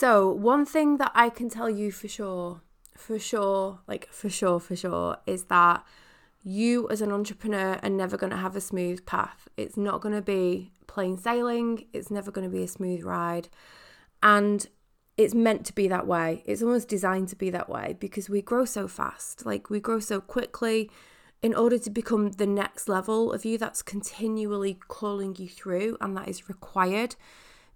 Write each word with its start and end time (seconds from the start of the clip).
So, 0.00 0.32
one 0.32 0.64
thing 0.64 0.96
that 0.96 1.12
I 1.14 1.28
can 1.28 1.50
tell 1.50 1.68
you 1.68 1.92
for 1.92 2.08
sure, 2.08 2.62
for 2.96 3.18
sure, 3.18 3.80
like 3.86 4.08
for 4.10 4.30
sure, 4.30 4.58
for 4.58 4.74
sure, 4.74 5.18
is 5.26 5.44
that 5.56 5.84
you 6.42 6.88
as 6.88 7.02
an 7.02 7.12
entrepreneur 7.12 7.78
are 7.82 7.90
never 7.90 8.16
going 8.16 8.30
to 8.30 8.38
have 8.38 8.56
a 8.56 8.62
smooth 8.62 9.04
path. 9.04 9.46
It's 9.58 9.76
not 9.76 10.00
going 10.00 10.14
to 10.14 10.22
be 10.22 10.72
plain 10.86 11.18
sailing, 11.18 11.84
it's 11.92 12.10
never 12.10 12.30
going 12.30 12.48
to 12.48 12.56
be 12.56 12.62
a 12.62 12.66
smooth 12.66 13.04
ride. 13.04 13.50
And 14.22 14.66
it's 15.18 15.34
meant 15.34 15.66
to 15.66 15.74
be 15.74 15.86
that 15.88 16.06
way. 16.06 16.44
It's 16.46 16.62
almost 16.62 16.88
designed 16.88 17.28
to 17.28 17.36
be 17.36 17.50
that 17.50 17.68
way 17.68 17.94
because 18.00 18.30
we 18.30 18.40
grow 18.40 18.64
so 18.64 18.88
fast. 18.88 19.44
Like 19.44 19.68
we 19.68 19.80
grow 19.80 20.00
so 20.00 20.18
quickly 20.18 20.90
in 21.42 21.54
order 21.54 21.78
to 21.78 21.90
become 21.90 22.30
the 22.30 22.46
next 22.46 22.88
level 22.88 23.34
of 23.34 23.44
you 23.44 23.58
that's 23.58 23.82
continually 23.82 24.78
calling 24.88 25.36
you 25.38 25.46
through 25.50 25.98
and 26.00 26.16
that 26.16 26.26
is 26.26 26.48
required 26.48 27.16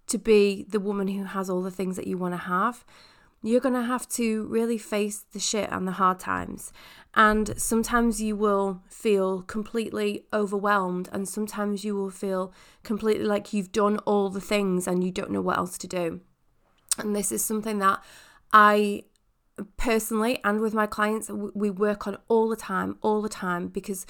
to 0.07 0.17
be 0.17 0.65
the 0.69 0.79
woman 0.79 1.07
who 1.07 1.23
has 1.23 1.49
all 1.49 1.61
the 1.61 1.71
things 1.71 1.95
that 1.95 2.07
you 2.07 2.17
want 2.17 2.33
to 2.33 2.39
have. 2.39 2.85
You're 3.41 3.61
going 3.61 3.75
to 3.75 3.83
have 3.83 4.07
to 4.09 4.45
really 4.47 4.77
face 4.77 5.23
the 5.31 5.39
shit 5.39 5.69
and 5.71 5.87
the 5.87 5.93
hard 5.93 6.19
times. 6.19 6.73
And 7.13 7.53
sometimes 7.61 8.21
you 8.21 8.35
will 8.35 8.81
feel 8.89 9.43
completely 9.43 10.25
overwhelmed, 10.33 11.09
and 11.11 11.29
sometimes 11.29 11.85
you 11.85 11.95
will 11.95 12.09
feel 12.09 12.51
completely 12.83 13.25
like 13.25 13.53
you've 13.53 13.71
done 13.71 13.99
all 13.99 14.29
the 14.29 14.41
things 14.41 14.87
and 14.87 15.03
you 15.03 15.11
don't 15.11 15.31
know 15.31 15.41
what 15.41 15.57
else 15.57 15.77
to 15.79 15.87
do. 15.87 16.21
And 16.97 17.15
this 17.15 17.31
is 17.31 17.43
something 17.43 17.79
that 17.79 18.03
I 18.51 19.03
personally 19.77 20.39
and 20.43 20.59
with 20.59 20.73
my 20.73 20.85
clients 20.85 21.29
we 21.29 21.69
work 21.69 22.07
on 22.07 22.17
all 22.27 22.49
the 22.49 22.55
time, 22.55 22.97
all 23.01 23.21
the 23.21 23.29
time 23.29 23.67
because 23.67 24.05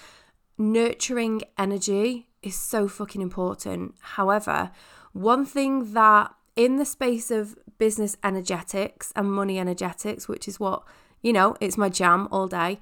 nurturing 0.58 1.44
energy 1.58 2.28
is 2.46 2.56
so 2.56 2.88
fucking 2.88 3.22
important. 3.22 3.96
However, 4.00 4.72
one 5.14 5.46
thing 5.46 5.94
that 5.94 6.34
in 6.56 6.78
the 6.78 6.86
space 6.86 7.32
of 7.32 7.58
business 7.78 8.16
energetics 8.24 9.12
and 9.16 9.32
money 9.32 9.60
energetics, 9.60 10.28
which 10.28 10.48
is 10.48 10.60
what, 10.60 10.84
you 11.22 11.34
know, 11.34 11.56
it's 11.60 11.78
my 11.78 11.90
jam 11.90 12.28
all 12.32 12.48
day, 12.48 12.80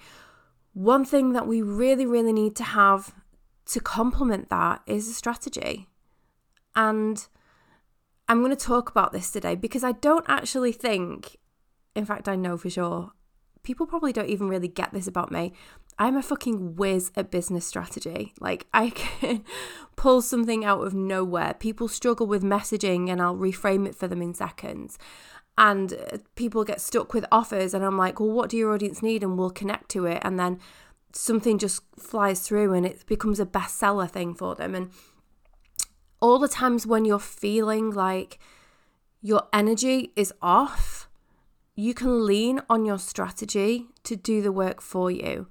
one 0.73 1.05
thing 1.05 1.33
that 1.33 1.47
we 1.47 1.61
really, 1.61 2.05
really 2.05 2.33
need 2.33 2.55
to 2.57 2.63
have 2.63 3.15
to 3.65 3.79
complement 3.79 4.49
that 4.49 4.81
is 4.85 5.07
a 5.07 5.13
strategy. 5.13 5.87
And 6.75 7.25
I'm 8.27 8.39
going 8.39 8.55
to 8.55 8.65
talk 8.65 8.89
about 8.89 9.13
this 9.13 9.31
today 9.31 9.55
because 9.55 9.83
I 9.83 9.93
don't 9.93 10.25
actually 10.27 10.71
think, 10.71 11.37
in 11.95 12.05
fact, 12.05 12.27
I 12.27 12.35
know 12.35 12.57
for 12.57 12.69
sure, 12.69 13.11
people 13.63 13.85
probably 13.85 14.13
don't 14.13 14.29
even 14.29 14.47
really 14.49 14.67
get 14.67 14.93
this 14.93 15.07
about 15.07 15.31
me. 15.31 15.53
I'm 15.97 16.15
a 16.15 16.23
fucking 16.23 16.75
whiz 16.75 17.11
at 17.15 17.31
business 17.31 17.65
strategy. 17.65 18.33
Like, 18.39 18.67
I 18.73 18.89
can 18.95 19.43
pull 19.95 20.21
something 20.21 20.65
out 20.65 20.81
of 20.81 20.93
nowhere. 20.93 21.53
People 21.53 21.87
struggle 21.87 22.27
with 22.27 22.43
messaging 22.43 23.09
and 23.09 23.21
I'll 23.21 23.35
reframe 23.35 23.87
it 23.87 23.95
for 23.95 24.07
them 24.07 24.21
in 24.21 24.33
seconds. 24.33 24.97
And 25.57 25.93
uh, 25.93 26.17
people 26.35 26.63
get 26.63 26.81
stuck 26.81 27.13
with 27.13 27.25
offers, 27.31 27.75
and 27.75 27.85
I'm 27.85 27.95
like, 27.95 28.19
well, 28.19 28.31
what 28.31 28.49
do 28.49 28.57
your 28.57 28.73
audience 28.73 29.03
need? 29.03 29.21
And 29.21 29.37
we'll 29.37 29.51
connect 29.51 29.89
to 29.89 30.07
it. 30.07 30.19
And 30.23 30.39
then 30.39 30.59
something 31.15 31.59
just 31.59 31.83
flies 31.97 32.41
through 32.41 32.73
and 32.73 32.85
it 32.85 33.05
becomes 33.05 33.39
a 33.39 33.45
bestseller 33.45 34.09
thing 34.09 34.33
for 34.33 34.55
them. 34.55 34.75
And 34.75 34.91
all 36.19 36.39
the 36.39 36.47
times 36.47 36.87
when 36.87 37.05
you're 37.05 37.19
feeling 37.19 37.91
like 37.91 38.39
your 39.21 39.43
energy 39.53 40.11
is 40.15 40.33
off, 40.41 41.02
you 41.75 41.93
can 41.93 42.25
lean 42.25 42.61
on 42.69 42.85
your 42.85 42.99
strategy 42.99 43.87
to 44.03 44.15
do 44.15 44.41
the 44.41 44.51
work 44.51 44.81
for 44.81 45.09
you. 45.09 45.47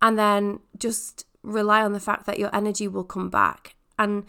And 0.00 0.18
then 0.18 0.60
just 0.78 1.26
rely 1.42 1.82
on 1.82 1.92
the 1.92 2.00
fact 2.00 2.26
that 2.26 2.38
your 2.38 2.54
energy 2.54 2.88
will 2.88 3.04
come 3.04 3.28
back. 3.28 3.74
And 3.98 4.24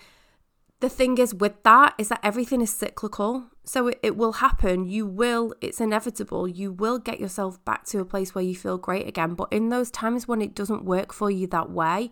the 0.81 0.89
thing 0.89 1.17
is 1.17 1.33
with 1.33 1.63
that 1.63 1.93
is 1.97 2.09
that 2.09 2.19
everything 2.23 2.59
is 2.59 2.73
cyclical. 2.73 3.45
So 3.63 3.87
it, 3.87 3.99
it 4.03 4.17
will 4.17 4.33
happen. 4.33 4.89
You 4.89 5.05
will, 5.05 5.53
it's 5.61 5.79
inevitable. 5.79 6.47
You 6.47 6.71
will 6.71 6.99
get 6.99 7.19
yourself 7.19 7.63
back 7.63 7.85
to 7.85 7.99
a 7.99 8.05
place 8.05 8.35
where 8.35 8.43
you 8.43 8.55
feel 8.55 8.77
great 8.77 9.07
again. 9.07 9.35
But 9.35 9.49
in 9.51 9.69
those 9.69 9.91
times 9.91 10.27
when 10.27 10.41
it 10.41 10.55
doesn't 10.55 10.83
work 10.83 11.13
for 11.13 11.31
you 11.31 11.47
that 11.47 11.69
way, 11.69 12.11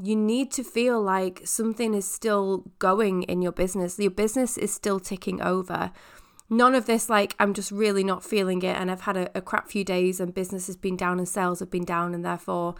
you 0.00 0.16
need 0.16 0.50
to 0.52 0.64
feel 0.64 1.02
like 1.02 1.42
something 1.44 1.92
is 1.92 2.08
still 2.08 2.70
going 2.78 3.24
in 3.24 3.42
your 3.42 3.52
business. 3.52 3.98
Your 3.98 4.10
business 4.10 4.56
is 4.56 4.72
still 4.72 5.00
ticking 5.00 5.42
over. 5.42 5.90
None 6.52 6.74
of 6.74 6.86
this, 6.86 7.08
like, 7.08 7.36
I'm 7.38 7.54
just 7.54 7.70
really 7.70 8.02
not 8.02 8.24
feeling 8.24 8.60
it, 8.62 8.76
and 8.76 8.90
I've 8.90 9.02
had 9.02 9.16
a, 9.16 9.30
a 9.38 9.40
crap 9.40 9.68
few 9.68 9.84
days, 9.84 10.18
and 10.18 10.34
business 10.34 10.66
has 10.66 10.76
been 10.76 10.96
down, 10.96 11.18
and 11.18 11.28
sales 11.28 11.60
have 11.60 11.70
been 11.70 11.84
down, 11.84 12.12
and 12.12 12.24
therefore 12.24 12.74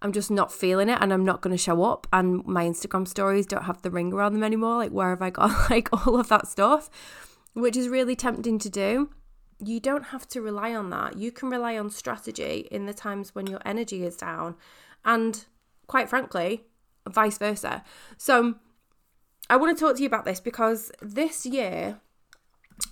I'm 0.00 0.12
just 0.12 0.30
not 0.30 0.52
feeling 0.52 0.88
it, 0.88 0.98
and 1.00 1.12
I'm 1.12 1.24
not 1.24 1.40
going 1.40 1.54
to 1.54 1.62
show 1.62 1.82
up. 1.82 2.06
And 2.12 2.44
my 2.46 2.64
Instagram 2.64 3.08
stories 3.08 3.46
don't 3.46 3.64
have 3.64 3.82
the 3.82 3.90
ring 3.90 4.12
around 4.12 4.34
them 4.34 4.44
anymore. 4.44 4.76
Like, 4.76 4.92
where 4.92 5.10
have 5.10 5.22
I 5.22 5.30
got, 5.30 5.50
like, 5.70 5.88
all 5.92 6.18
of 6.18 6.28
that 6.28 6.46
stuff, 6.46 6.88
which 7.54 7.76
is 7.76 7.88
really 7.88 8.14
tempting 8.14 8.58
to 8.60 8.70
do. 8.70 9.10
You 9.58 9.80
don't 9.80 10.04
have 10.04 10.28
to 10.28 10.40
rely 10.40 10.74
on 10.74 10.90
that. 10.90 11.16
You 11.16 11.32
can 11.32 11.48
rely 11.48 11.78
on 11.78 11.90
strategy 11.90 12.68
in 12.70 12.86
the 12.86 12.94
times 12.94 13.34
when 13.34 13.46
your 13.46 13.60
energy 13.64 14.04
is 14.04 14.16
down. 14.16 14.54
And 15.04 15.46
quite 15.86 16.08
frankly, 16.08 16.64
vice 17.08 17.38
versa. 17.38 17.82
So 18.16 18.56
I 19.48 19.56
want 19.56 19.76
to 19.76 19.82
talk 19.82 19.96
to 19.96 20.02
you 20.02 20.06
about 20.06 20.24
this 20.24 20.40
because 20.40 20.92
this 21.00 21.46
year, 21.46 22.00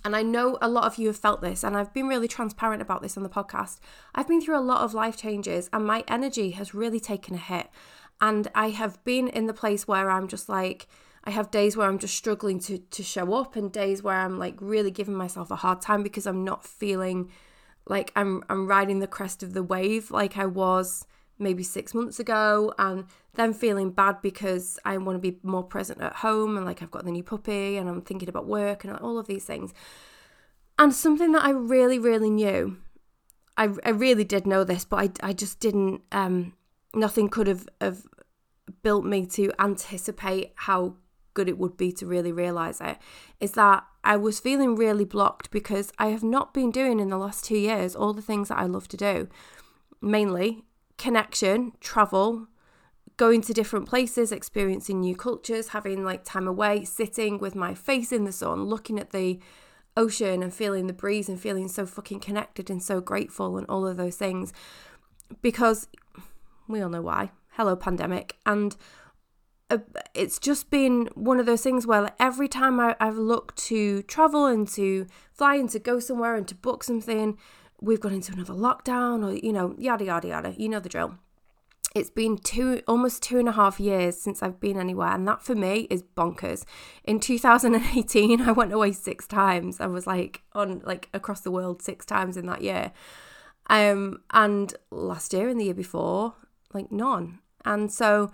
and 0.05 0.15
I 0.15 0.21
know 0.21 0.59
a 0.61 0.69
lot 0.69 0.85
of 0.85 0.99
you 0.99 1.07
have 1.07 1.17
felt 1.17 1.41
this, 1.41 1.63
and 1.63 1.75
I've 1.75 1.91
been 1.91 2.07
really 2.07 2.27
transparent 2.27 2.79
about 2.79 3.01
this 3.01 3.17
on 3.17 3.23
the 3.23 3.29
podcast. 3.29 3.79
I've 4.13 4.27
been 4.27 4.39
through 4.39 4.57
a 4.57 4.61
lot 4.61 4.83
of 4.83 4.93
life 4.93 5.17
changes, 5.17 5.67
and 5.73 5.85
my 5.85 6.03
energy 6.07 6.51
has 6.51 6.75
really 6.75 6.99
taken 6.99 7.33
a 7.33 7.39
hit. 7.39 7.69
And 8.21 8.47
I 8.53 8.69
have 8.69 9.03
been 9.03 9.27
in 9.27 9.47
the 9.47 9.53
place 9.53 9.87
where 9.87 10.11
I'm 10.11 10.27
just 10.27 10.47
like, 10.47 10.87
I 11.23 11.31
have 11.31 11.49
days 11.49 11.75
where 11.75 11.87
I'm 11.87 11.97
just 11.97 12.15
struggling 12.15 12.59
to 12.59 12.77
to 12.77 13.01
show 13.01 13.33
up, 13.33 13.55
and 13.55 13.71
days 13.71 14.03
where 14.03 14.17
I'm 14.17 14.37
like 14.37 14.55
really 14.59 14.91
giving 14.91 15.15
myself 15.15 15.49
a 15.49 15.55
hard 15.55 15.81
time 15.81 16.03
because 16.03 16.27
I'm 16.27 16.43
not 16.43 16.63
feeling 16.63 17.31
like 17.87 18.11
I'm 18.15 18.43
I'm 18.47 18.67
riding 18.67 18.99
the 18.99 19.07
crest 19.07 19.41
of 19.41 19.53
the 19.53 19.63
wave 19.63 20.11
like 20.11 20.37
I 20.37 20.45
was 20.45 21.07
maybe 21.37 21.63
six 21.63 21.93
months 21.93 22.19
ago 22.19 22.73
and 22.77 23.05
then 23.33 23.53
feeling 23.53 23.91
bad 23.91 24.21
because 24.21 24.79
I 24.85 24.97
want 24.97 25.21
to 25.21 25.31
be 25.31 25.37
more 25.43 25.63
present 25.63 26.01
at 26.01 26.17
home 26.17 26.57
and 26.57 26.65
like 26.65 26.81
I've 26.81 26.91
got 26.91 27.05
the 27.05 27.11
new 27.11 27.23
puppy 27.23 27.77
and 27.77 27.89
I'm 27.89 28.01
thinking 28.01 28.29
about 28.29 28.47
work 28.47 28.83
and 28.83 28.95
all 28.97 29.17
of 29.17 29.27
these 29.27 29.45
things. 29.45 29.73
And 30.77 30.93
something 30.93 31.31
that 31.33 31.43
I 31.43 31.51
really, 31.51 31.99
really 31.99 32.29
knew, 32.29 32.77
I, 33.57 33.69
I 33.83 33.89
really 33.89 34.23
did 34.23 34.45
know 34.45 34.63
this, 34.63 34.85
but 34.85 34.97
I, 34.97 35.29
I 35.29 35.33
just 35.33 35.59
didn't, 35.59 36.01
um, 36.11 36.53
nothing 36.93 37.29
could 37.29 37.47
have, 37.47 37.67
have 37.79 38.03
built 38.83 39.05
me 39.05 39.25
to 39.27 39.51
anticipate 39.59 40.53
how 40.55 40.95
good 41.33 41.47
it 41.47 41.57
would 41.57 41.77
be 41.77 41.91
to 41.93 42.05
really 42.05 42.31
realize 42.31 42.81
it, 42.81 42.97
is 43.39 43.51
that 43.53 43.85
I 44.03 44.17
was 44.17 44.39
feeling 44.39 44.75
really 44.75 45.05
blocked 45.05 45.51
because 45.51 45.91
I 45.97 46.07
have 46.07 46.23
not 46.23 46.53
been 46.53 46.71
doing 46.71 46.99
in 46.99 47.09
the 47.09 47.17
last 47.17 47.45
two 47.45 47.57
years 47.57 47.95
all 47.95 48.13
the 48.13 48.21
things 48.21 48.49
that 48.49 48.57
I 48.57 48.65
love 48.65 48.87
to 48.89 48.97
do. 48.97 49.27
Mainly 50.01 50.63
connection, 50.97 51.73
travel, 51.79 52.47
going 53.17 53.41
to 53.41 53.53
different 53.53 53.87
places, 53.87 54.31
experiencing 54.31 54.99
new 54.99 55.15
cultures, 55.15 55.69
having 55.69 56.03
like 56.03 56.23
time 56.23 56.47
away, 56.47 56.83
sitting 56.83 57.37
with 57.37 57.55
my 57.55 57.73
face 57.73 58.11
in 58.11 58.25
the 58.25 58.31
sun, 58.31 58.65
looking 58.65 58.99
at 58.99 59.11
the 59.11 59.39
ocean 59.97 60.43
and 60.43 60.53
feeling 60.53 60.87
the 60.87 60.93
breeze 60.93 61.29
and 61.29 61.39
feeling 61.39 61.67
so 61.67 61.85
fucking 61.85 62.19
connected 62.19 62.69
and 62.69 62.83
so 62.83 62.99
grateful 62.99 63.57
and 63.57 63.65
all 63.67 63.87
of 63.87 63.97
those 63.97 64.17
things. 64.17 64.51
Because 65.41 65.87
we 66.67 66.81
all 66.81 66.89
know 66.89 67.01
why. 67.01 67.31
Hello, 67.51 67.75
pandemic. 67.75 68.37
And 68.45 68.75
uh, 69.69 69.77
it's 70.13 70.37
just 70.37 70.69
been 70.69 71.07
one 71.15 71.39
of 71.39 71.45
those 71.45 71.61
things 71.61 71.87
where 71.87 72.01
like, 72.01 72.15
every 72.19 72.47
time 72.47 72.79
I, 72.79 72.95
I've 72.99 73.17
looked 73.17 73.57
to 73.67 74.03
travel 74.03 74.45
and 74.45 74.67
to 74.69 75.07
fly 75.31 75.55
and 75.55 75.69
to 75.69 75.79
go 75.79 75.99
somewhere 75.99 76.35
and 76.35 76.47
to 76.49 76.55
book 76.55 76.83
something, 76.83 77.37
we've 77.85 77.99
gone 77.99 78.13
into 78.13 78.33
another 78.33 78.53
lockdown 78.53 79.25
or, 79.25 79.33
you 79.33 79.53
know, 79.53 79.75
yada, 79.77 80.05
yada, 80.05 80.27
yada. 80.27 80.53
You 80.57 80.69
know 80.69 80.79
the 80.79 80.89
drill. 80.89 81.15
It's 81.93 82.09
been 82.09 82.37
two, 82.37 82.81
almost 82.87 83.23
two 83.23 83.39
and 83.39 83.47
a 83.47 83.53
half 83.53 83.79
years 83.79 84.19
since 84.19 84.43
I've 84.43 84.59
been 84.59 84.77
anywhere, 84.77 85.09
and 85.09 85.25
that 85.29 85.41
for 85.43 85.55
me 85.55 85.87
is 85.89 86.03
bonkers. 86.03 86.65
In 87.05 87.21
2018, 87.21 88.41
I 88.49 88.51
went 88.51 88.73
away 88.73 88.91
six 88.91 89.25
times. 89.27 89.79
I 89.79 89.87
was 89.87 90.05
like 90.05 90.41
on 90.53 90.81
like 90.83 91.07
across 91.13 91.41
the 91.41 91.51
world 91.51 91.81
six 91.81 92.05
times 92.05 92.35
in 92.35 92.47
that 92.47 92.61
year. 92.61 92.91
Um, 93.67 94.23
and 94.31 94.73
last 94.91 95.31
year 95.31 95.47
and 95.47 95.59
the 95.59 95.65
year 95.65 95.73
before, 95.73 96.33
like 96.73 96.91
none. 96.91 97.39
And 97.63 97.91
so 97.91 98.31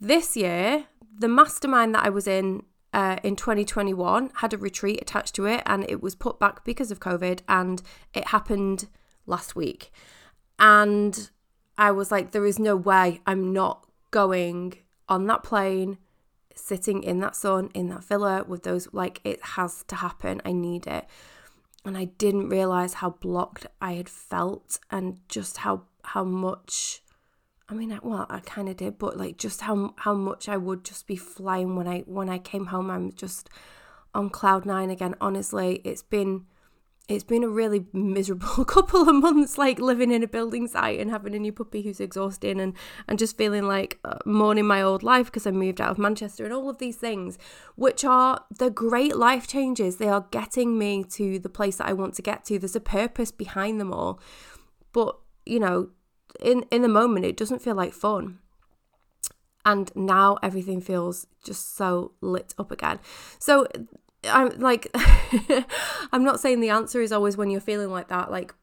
this 0.00 0.36
year, 0.36 0.86
the 1.18 1.28
mastermind 1.28 1.96
that 1.96 2.06
I 2.06 2.10
was 2.10 2.28
in 2.28 2.62
uh, 2.92 3.16
in 3.22 3.36
2021 3.36 4.30
had 4.36 4.54
a 4.54 4.58
retreat 4.58 5.00
attached 5.00 5.34
to 5.34 5.46
it 5.46 5.62
and 5.66 5.88
it 5.88 6.02
was 6.02 6.14
put 6.14 6.38
back 6.38 6.64
because 6.64 6.90
of 6.90 7.00
COVID 7.00 7.40
and 7.48 7.82
it 8.14 8.28
happened 8.28 8.88
last 9.26 9.54
week. 9.54 9.92
And 10.58 11.30
I 11.76 11.90
was 11.90 12.10
like, 12.10 12.32
there 12.32 12.46
is 12.46 12.58
no 12.58 12.76
way 12.76 13.20
I'm 13.26 13.52
not 13.52 13.86
going 14.10 14.78
on 15.08 15.26
that 15.26 15.42
plane, 15.42 15.98
sitting 16.54 17.02
in 17.02 17.20
that 17.20 17.36
sun, 17.36 17.70
in 17.74 17.88
that 17.88 18.04
villa 18.04 18.44
with 18.46 18.64
those, 18.64 18.88
like, 18.92 19.20
it 19.22 19.42
has 19.42 19.84
to 19.84 19.96
happen. 19.96 20.42
I 20.44 20.52
need 20.52 20.86
it. 20.86 21.06
And 21.84 21.96
I 21.96 22.06
didn't 22.06 22.48
realize 22.48 22.94
how 22.94 23.10
blocked 23.10 23.66
I 23.80 23.92
had 23.92 24.08
felt 24.08 24.80
and 24.90 25.20
just 25.28 25.58
how, 25.58 25.84
how 26.02 26.24
much 26.24 27.02
I 27.68 27.74
mean, 27.74 27.98
well, 28.02 28.26
I 28.30 28.40
kind 28.40 28.68
of 28.68 28.76
did, 28.78 28.98
but 28.98 29.18
like 29.18 29.36
just 29.36 29.60
how 29.60 29.94
how 29.98 30.14
much 30.14 30.48
I 30.48 30.56
would 30.56 30.84
just 30.84 31.06
be 31.06 31.16
flying 31.16 31.76
when 31.76 31.86
I 31.86 32.00
when 32.06 32.30
I 32.30 32.38
came 32.38 32.66
home. 32.66 32.90
I'm 32.90 33.12
just 33.12 33.50
on 34.14 34.30
cloud 34.30 34.64
nine 34.64 34.90
again. 34.90 35.14
Honestly, 35.20 35.82
it's 35.84 36.02
been 36.02 36.46
it's 37.08 37.24
been 37.24 37.42
a 37.42 37.48
really 37.48 37.86
miserable 37.92 38.64
couple 38.66 39.08
of 39.08 39.14
months 39.14 39.58
like 39.58 39.78
living 39.78 40.10
in 40.12 40.22
a 40.22 40.28
building 40.28 40.66
site 40.66 41.00
and 41.00 41.10
having 41.10 41.34
a 41.34 41.38
new 41.38 41.52
puppy 41.52 41.82
who's 41.82 42.00
exhausting 42.00 42.60
and 42.60 42.74
and 43.06 43.18
just 43.18 43.36
feeling 43.36 43.64
like 43.64 43.98
uh, 44.04 44.18
mourning 44.24 44.66
my 44.66 44.80
old 44.80 45.02
life 45.02 45.26
because 45.26 45.46
I 45.46 45.50
moved 45.50 45.80
out 45.80 45.90
of 45.90 45.98
Manchester 45.98 46.44
and 46.44 46.52
all 46.52 46.68
of 46.70 46.78
these 46.78 46.96
things 46.96 47.38
which 47.76 48.04
are 48.04 48.44
the 48.58 48.70
great 48.70 49.16
life 49.16 49.46
changes 49.46 49.96
they 49.96 50.08
are 50.08 50.26
getting 50.30 50.78
me 50.78 51.02
to 51.04 51.38
the 51.38 51.48
place 51.48 51.76
that 51.76 51.88
I 51.88 51.94
want 51.94 52.14
to 52.14 52.22
get 52.22 52.44
to 52.46 52.58
there's 52.58 52.76
a 52.76 52.80
purpose 52.80 53.30
behind 53.30 53.80
them 53.80 53.92
all 53.92 54.20
but 54.92 55.18
you 55.46 55.60
know 55.60 55.90
in 56.40 56.64
in 56.70 56.82
the 56.82 56.88
moment 56.88 57.24
it 57.24 57.36
doesn't 57.36 57.62
feel 57.62 57.74
like 57.74 57.92
fun 57.92 58.38
and 59.64 59.94
now 59.94 60.38
everything 60.42 60.80
feels 60.80 61.26
just 61.44 61.76
so 61.76 62.12
lit 62.20 62.54
up 62.58 62.70
again 62.70 62.98
so 63.38 63.66
I'm 64.24 64.58
like, 64.58 64.88
I'm 66.12 66.24
not 66.24 66.40
saying 66.40 66.60
the 66.60 66.70
answer 66.70 67.00
is 67.00 67.12
always 67.12 67.36
when 67.36 67.50
you're 67.50 67.60
feeling 67.60 67.90
like 67.90 68.08
that, 68.08 68.30
like 68.30 68.54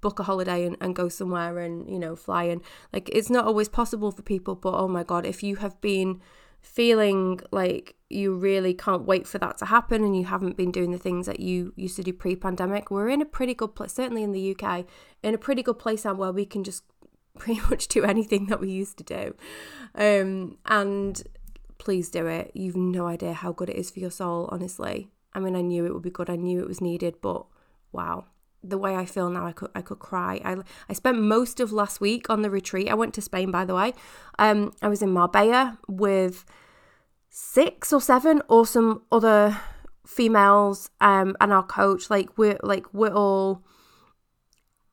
book 0.00 0.18
a 0.18 0.22
holiday 0.22 0.64
and, 0.66 0.76
and 0.80 0.94
go 0.94 1.08
somewhere 1.08 1.58
and, 1.58 1.88
you 1.88 1.98
know, 1.98 2.14
fly. 2.14 2.44
And 2.44 2.60
like, 2.92 3.08
it's 3.12 3.30
not 3.30 3.46
always 3.46 3.68
possible 3.68 4.12
for 4.12 4.22
people, 4.22 4.54
but 4.54 4.74
oh 4.74 4.88
my 4.88 5.02
God, 5.02 5.24
if 5.24 5.42
you 5.42 5.56
have 5.56 5.80
been 5.80 6.20
feeling 6.60 7.40
like 7.52 7.94
you 8.10 8.34
really 8.34 8.74
can't 8.74 9.04
wait 9.04 9.26
for 9.26 9.38
that 9.38 9.58
to 9.58 9.66
happen 9.66 10.04
and 10.04 10.16
you 10.16 10.24
haven't 10.24 10.56
been 10.56 10.72
doing 10.72 10.90
the 10.90 10.98
things 10.98 11.26
that 11.26 11.40
you 11.40 11.72
used 11.76 11.96
to 11.96 12.02
do 12.02 12.12
pre 12.12 12.36
pandemic, 12.36 12.90
we're 12.90 13.08
in 13.08 13.22
a 13.22 13.26
pretty 13.26 13.54
good 13.54 13.74
place, 13.74 13.94
certainly 13.94 14.22
in 14.22 14.32
the 14.32 14.56
UK, 14.56 14.84
in 15.22 15.34
a 15.34 15.38
pretty 15.38 15.62
good 15.62 15.78
place 15.78 16.04
now 16.04 16.14
where 16.14 16.32
we 16.32 16.44
can 16.44 16.64
just 16.64 16.84
pretty 17.38 17.60
much 17.70 17.88
do 17.88 18.04
anything 18.04 18.46
that 18.46 18.60
we 18.60 18.70
used 18.70 18.98
to 18.98 19.04
do. 19.04 19.34
Um, 19.94 20.58
and 20.66 21.22
please 21.78 22.10
do 22.10 22.26
it. 22.26 22.50
You've 22.54 22.76
no 22.76 23.06
idea 23.06 23.32
how 23.32 23.52
good 23.52 23.70
it 23.70 23.76
is 23.76 23.90
for 23.90 24.00
your 24.00 24.10
soul, 24.10 24.48
honestly. 24.50 25.10
I 25.32 25.40
mean, 25.40 25.56
I 25.56 25.60
knew 25.60 25.84
it 25.84 25.92
would 25.92 26.02
be 26.02 26.10
good. 26.10 26.30
I 26.30 26.36
knew 26.36 26.60
it 26.60 26.68
was 26.68 26.80
needed, 26.80 27.16
but 27.20 27.46
wow. 27.92 28.26
The 28.62 28.78
way 28.78 28.96
I 28.96 29.04
feel 29.04 29.30
now, 29.30 29.46
I 29.46 29.52
could 29.52 29.70
I 29.72 29.82
could 29.82 30.00
cry. 30.00 30.40
I 30.44 30.56
I 30.88 30.92
spent 30.92 31.20
most 31.20 31.60
of 31.60 31.70
last 31.70 32.00
week 32.00 32.28
on 32.28 32.42
the 32.42 32.50
retreat. 32.50 32.88
I 32.90 32.94
went 32.94 33.14
to 33.14 33.22
Spain, 33.22 33.52
by 33.52 33.64
the 33.64 33.74
way. 33.74 33.94
Um, 34.36 34.72
I 34.82 34.88
was 34.88 35.00
in 35.00 35.12
Marbella 35.12 35.78
with 35.86 36.44
six 37.30 37.92
or 37.92 38.00
seven 38.00 38.42
awesome 38.48 39.02
other 39.12 39.60
females 40.06 40.90
um 41.02 41.36
and 41.38 41.52
our 41.52 41.62
coach 41.62 42.08
like 42.08 42.38
we're 42.38 42.58
like 42.62 42.92
we're 42.94 43.12
all 43.12 43.62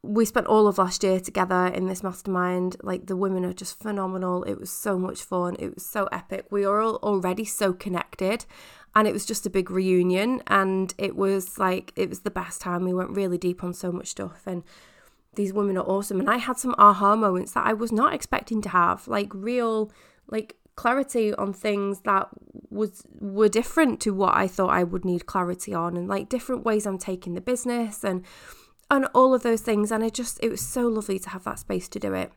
we 0.06 0.26
spent 0.26 0.48
all 0.48 0.68
of 0.68 0.78
last 0.78 1.04
year 1.04 1.20
together 1.20 1.68
in 1.68 1.88
this 1.88 2.04
mastermind. 2.04 2.78
Like 2.82 3.08
the 3.08 3.16
women 3.16 3.46
are 3.46 3.54
just 3.54 3.80
phenomenal. 3.80 4.44
It 4.44 4.60
was 4.60 4.70
so 4.70 4.98
much 4.98 5.22
fun. 5.22 5.56
It 5.60 5.76
was 5.76 5.86
so 5.86 6.06
epic. 6.12 6.46
We 6.52 6.66
are 6.66 6.80
all 6.80 6.98
already 6.98 7.46
so 7.46 7.74
connected 7.74 8.46
and 8.96 9.08
it 9.08 9.14
was 9.14 9.26
just 9.26 9.46
a 9.46 9.50
big 9.50 9.70
reunion 9.70 10.42
and 10.48 10.94
it 10.98 11.16
was 11.16 11.58
like 11.58 11.92
it 11.96 12.10
was 12.10 12.22
the 12.22 12.32
best 12.32 12.62
time. 12.62 12.86
We 12.86 12.94
went 12.94 13.10
really 13.12 13.38
deep 13.38 13.64
on 13.64 13.74
so 13.74 13.92
much 13.92 14.08
stuff 14.08 14.44
and 14.46 14.64
these 15.36 15.52
women 15.52 15.78
are 15.78 15.86
awesome 15.86 16.20
and 16.20 16.30
I 16.30 16.38
had 16.38 16.58
some 16.58 16.76
aha 16.78 17.16
moments 17.16 17.54
that 17.54 17.66
I 17.66 17.74
was 17.74 17.92
not 17.92 18.14
expecting 18.14 18.62
to 18.62 18.70
have. 18.70 19.08
Like 19.08 19.34
real 19.34 19.92
like 20.28 20.56
clarity 20.76 21.34
on 21.34 21.54
things 21.54 22.02
that 22.02 22.28
was 22.70 23.04
were 23.20 23.50
different 23.50 24.00
to 24.02 24.14
what 24.14 24.36
I 24.36 24.48
thought 24.48 24.70
I 24.70 24.84
would 24.84 25.06
need 25.06 25.26
clarity 25.26 25.74
on 25.74 25.98
and 25.98 26.08
like 26.08 26.30
different 26.30 26.64
ways 26.64 26.86
I'm 26.86 26.98
taking 26.98 27.34
the 27.34 27.42
business 27.42 28.04
and 28.04 28.24
and 28.90 29.08
all 29.14 29.34
of 29.34 29.44
those 29.44 29.62
things. 29.62 29.92
And 29.92 30.04
it 30.04 30.14
just, 30.14 30.40
it 30.44 30.50
was 30.50 30.62
so 30.62 30.88
lovely 30.88 31.20
to 31.20 31.30
have 31.30 31.44
that 31.44 31.60
space 31.60 31.88
to 31.90 32.00
do 32.00 32.14
it. 32.14 32.32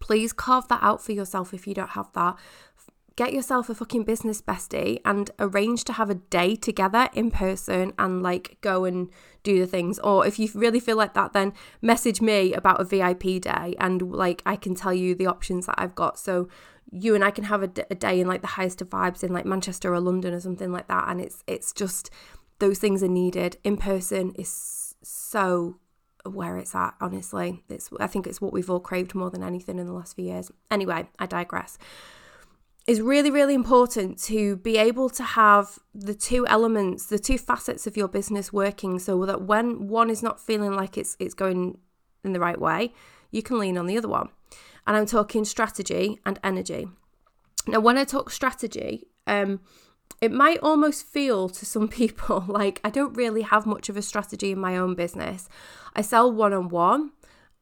Please 0.00 0.32
carve 0.32 0.68
that 0.68 0.82
out 0.82 1.02
for 1.02 1.12
yourself 1.12 1.52
if 1.52 1.66
you 1.66 1.74
don't 1.74 1.90
have 1.90 2.12
that. 2.14 2.36
Get 3.14 3.34
yourself 3.34 3.68
a 3.68 3.74
fucking 3.74 4.04
business 4.04 4.40
bestie 4.40 5.00
and 5.04 5.30
arrange 5.38 5.84
to 5.84 5.92
have 5.92 6.08
a 6.08 6.14
day 6.14 6.56
together 6.56 7.10
in 7.12 7.30
person 7.30 7.92
and 7.98 8.22
like 8.22 8.56
go 8.62 8.86
and 8.86 9.10
do 9.42 9.58
the 9.58 9.66
things. 9.66 9.98
Or 9.98 10.26
if 10.26 10.38
you 10.38 10.48
really 10.54 10.80
feel 10.80 10.96
like 10.96 11.12
that, 11.12 11.34
then 11.34 11.52
message 11.82 12.22
me 12.22 12.54
about 12.54 12.80
a 12.80 12.84
VIP 12.84 13.42
day 13.42 13.74
and 13.78 14.00
like 14.00 14.42
I 14.46 14.56
can 14.56 14.74
tell 14.74 14.94
you 14.94 15.14
the 15.14 15.26
options 15.26 15.66
that 15.66 15.74
I've 15.76 15.94
got. 15.94 16.18
So 16.18 16.48
you 16.90 17.14
and 17.14 17.22
I 17.22 17.30
can 17.30 17.44
have 17.44 17.62
a, 17.62 17.66
d- 17.66 17.84
a 17.90 17.94
day 17.94 18.20
in 18.20 18.28
like 18.28 18.40
the 18.40 18.46
highest 18.46 18.80
of 18.80 18.88
vibes 18.88 19.22
in 19.22 19.32
like 19.32 19.44
Manchester 19.44 19.92
or 19.92 20.00
London 20.00 20.32
or 20.32 20.40
something 20.40 20.72
like 20.72 20.88
that. 20.88 21.08
And 21.08 21.20
it's 21.20 21.44
it's 21.46 21.72
just 21.72 22.10
those 22.60 22.78
things 22.78 23.02
are 23.02 23.08
needed. 23.08 23.58
In 23.62 23.76
person 23.76 24.32
is 24.38 24.48
so 25.02 25.78
where 26.24 26.56
it's 26.56 26.74
at 26.74 26.94
honestly. 27.00 27.64
It's 27.68 27.90
i 27.98 28.06
think 28.06 28.26
it's 28.26 28.40
what 28.40 28.52
we've 28.52 28.70
all 28.70 28.80
craved 28.80 29.14
more 29.14 29.30
than 29.30 29.42
anything 29.42 29.78
in 29.78 29.86
the 29.86 29.92
last 29.92 30.16
few 30.16 30.24
years. 30.24 30.50
Anyway 30.70 31.08
i 31.18 31.26
digress. 31.26 31.78
It's 32.86 33.00
really 33.00 33.30
really 33.30 33.54
important 33.54 34.18
to 34.24 34.56
be 34.56 34.76
able 34.76 35.08
to 35.10 35.22
have 35.22 35.78
the 35.94 36.14
two 36.14 36.46
elements 36.46 37.06
the 37.06 37.18
two 37.18 37.38
facets 37.38 37.86
of 37.86 37.96
your 37.96 38.08
business 38.08 38.52
working 38.52 38.98
so 38.98 39.24
that 39.26 39.42
when 39.42 39.88
one 39.88 40.10
is 40.10 40.22
not 40.22 40.40
feeling 40.40 40.74
like 40.74 40.96
it's 40.96 41.16
it's 41.18 41.34
going 41.34 41.78
in 42.24 42.32
the 42.32 42.40
right 42.40 42.60
way 42.60 42.92
you 43.30 43.42
can 43.42 43.58
lean 43.58 43.78
on 43.78 43.86
the 43.86 43.98
other 43.98 44.08
one. 44.08 44.28
And 44.86 44.96
i'm 44.96 45.06
talking 45.06 45.44
strategy 45.44 46.20
and 46.24 46.38
energy. 46.44 46.88
Now 47.66 47.80
when 47.80 47.98
i 47.98 48.04
talk 48.04 48.30
strategy 48.30 49.08
um 49.26 49.60
it 50.20 50.32
might 50.32 50.58
almost 50.58 51.06
feel 51.06 51.48
to 51.48 51.66
some 51.66 51.88
people 52.00 52.44
like 52.46 52.80
I 52.84 52.90
don't 52.90 53.14
really 53.14 53.42
have 53.42 53.66
much 53.66 53.88
of 53.88 53.96
a 53.96 54.02
strategy 54.02 54.52
in 54.52 54.58
my 54.58 54.76
own 54.76 54.94
business. 54.94 55.48
I 55.94 56.02
sell 56.02 56.32
one 56.32 56.52
on 56.52 56.68
one. 56.68 57.12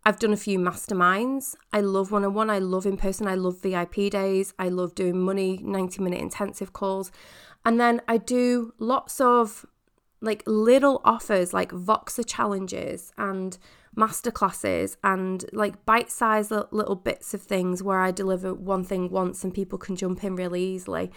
I've 0.04 0.18
done 0.18 0.32
a 0.32 0.38
few 0.38 0.58
masterminds. 0.58 1.54
I 1.72 1.80
love 1.80 2.10
one 2.10 2.24
on 2.24 2.32
one. 2.32 2.48
I 2.48 2.58
love 2.58 2.86
in 2.86 2.96
person. 2.96 3.26
I 3.26 3.34
love 3.34 3.60
VIP 3.60 4.10
days. 4.10 4.54
I 4.58 4.68
love 4.68 4.94
doing 4.94 5.20
money 5.20 5.60
90 5.62 6.02
minute 6.02 6.20
intensive 6.20 6.72
calls. 6.72 7.12
And 7.64 7.78
then 7.78 8.00
I 8.08 8.16
do 8.16 8.72
lots 8.78 9.20
of 9.20 9.66
like 10.22 10.42
little 10.46 11.00
offers 11.04 11.52
like 11.52 11.70
Voxer 11.70 12.24
challenges 12.26 13.12
and 13.18 13.58
masterclasses 13.96 14.96
and 15.02 15.44
like 15.52 15.84
bite 15.84 16.10
sized 16.10 16.52
little 16.70 16.94
bits 16.94 17.34
of 17.34 17.42
things 17.42 17.82
where 17.82 18.00
I 18.00 18.10
deliver 18.10 18.54
one 18.54 18.84
thing 18.84 19.10
once 19.10 19.42
and 19.42 19.52
people 19.52 19.78
can 19.78 19.96
jump 19.96 20.22
in 20.22 20.36
really 20.36 20.62
easily 20.62 21.10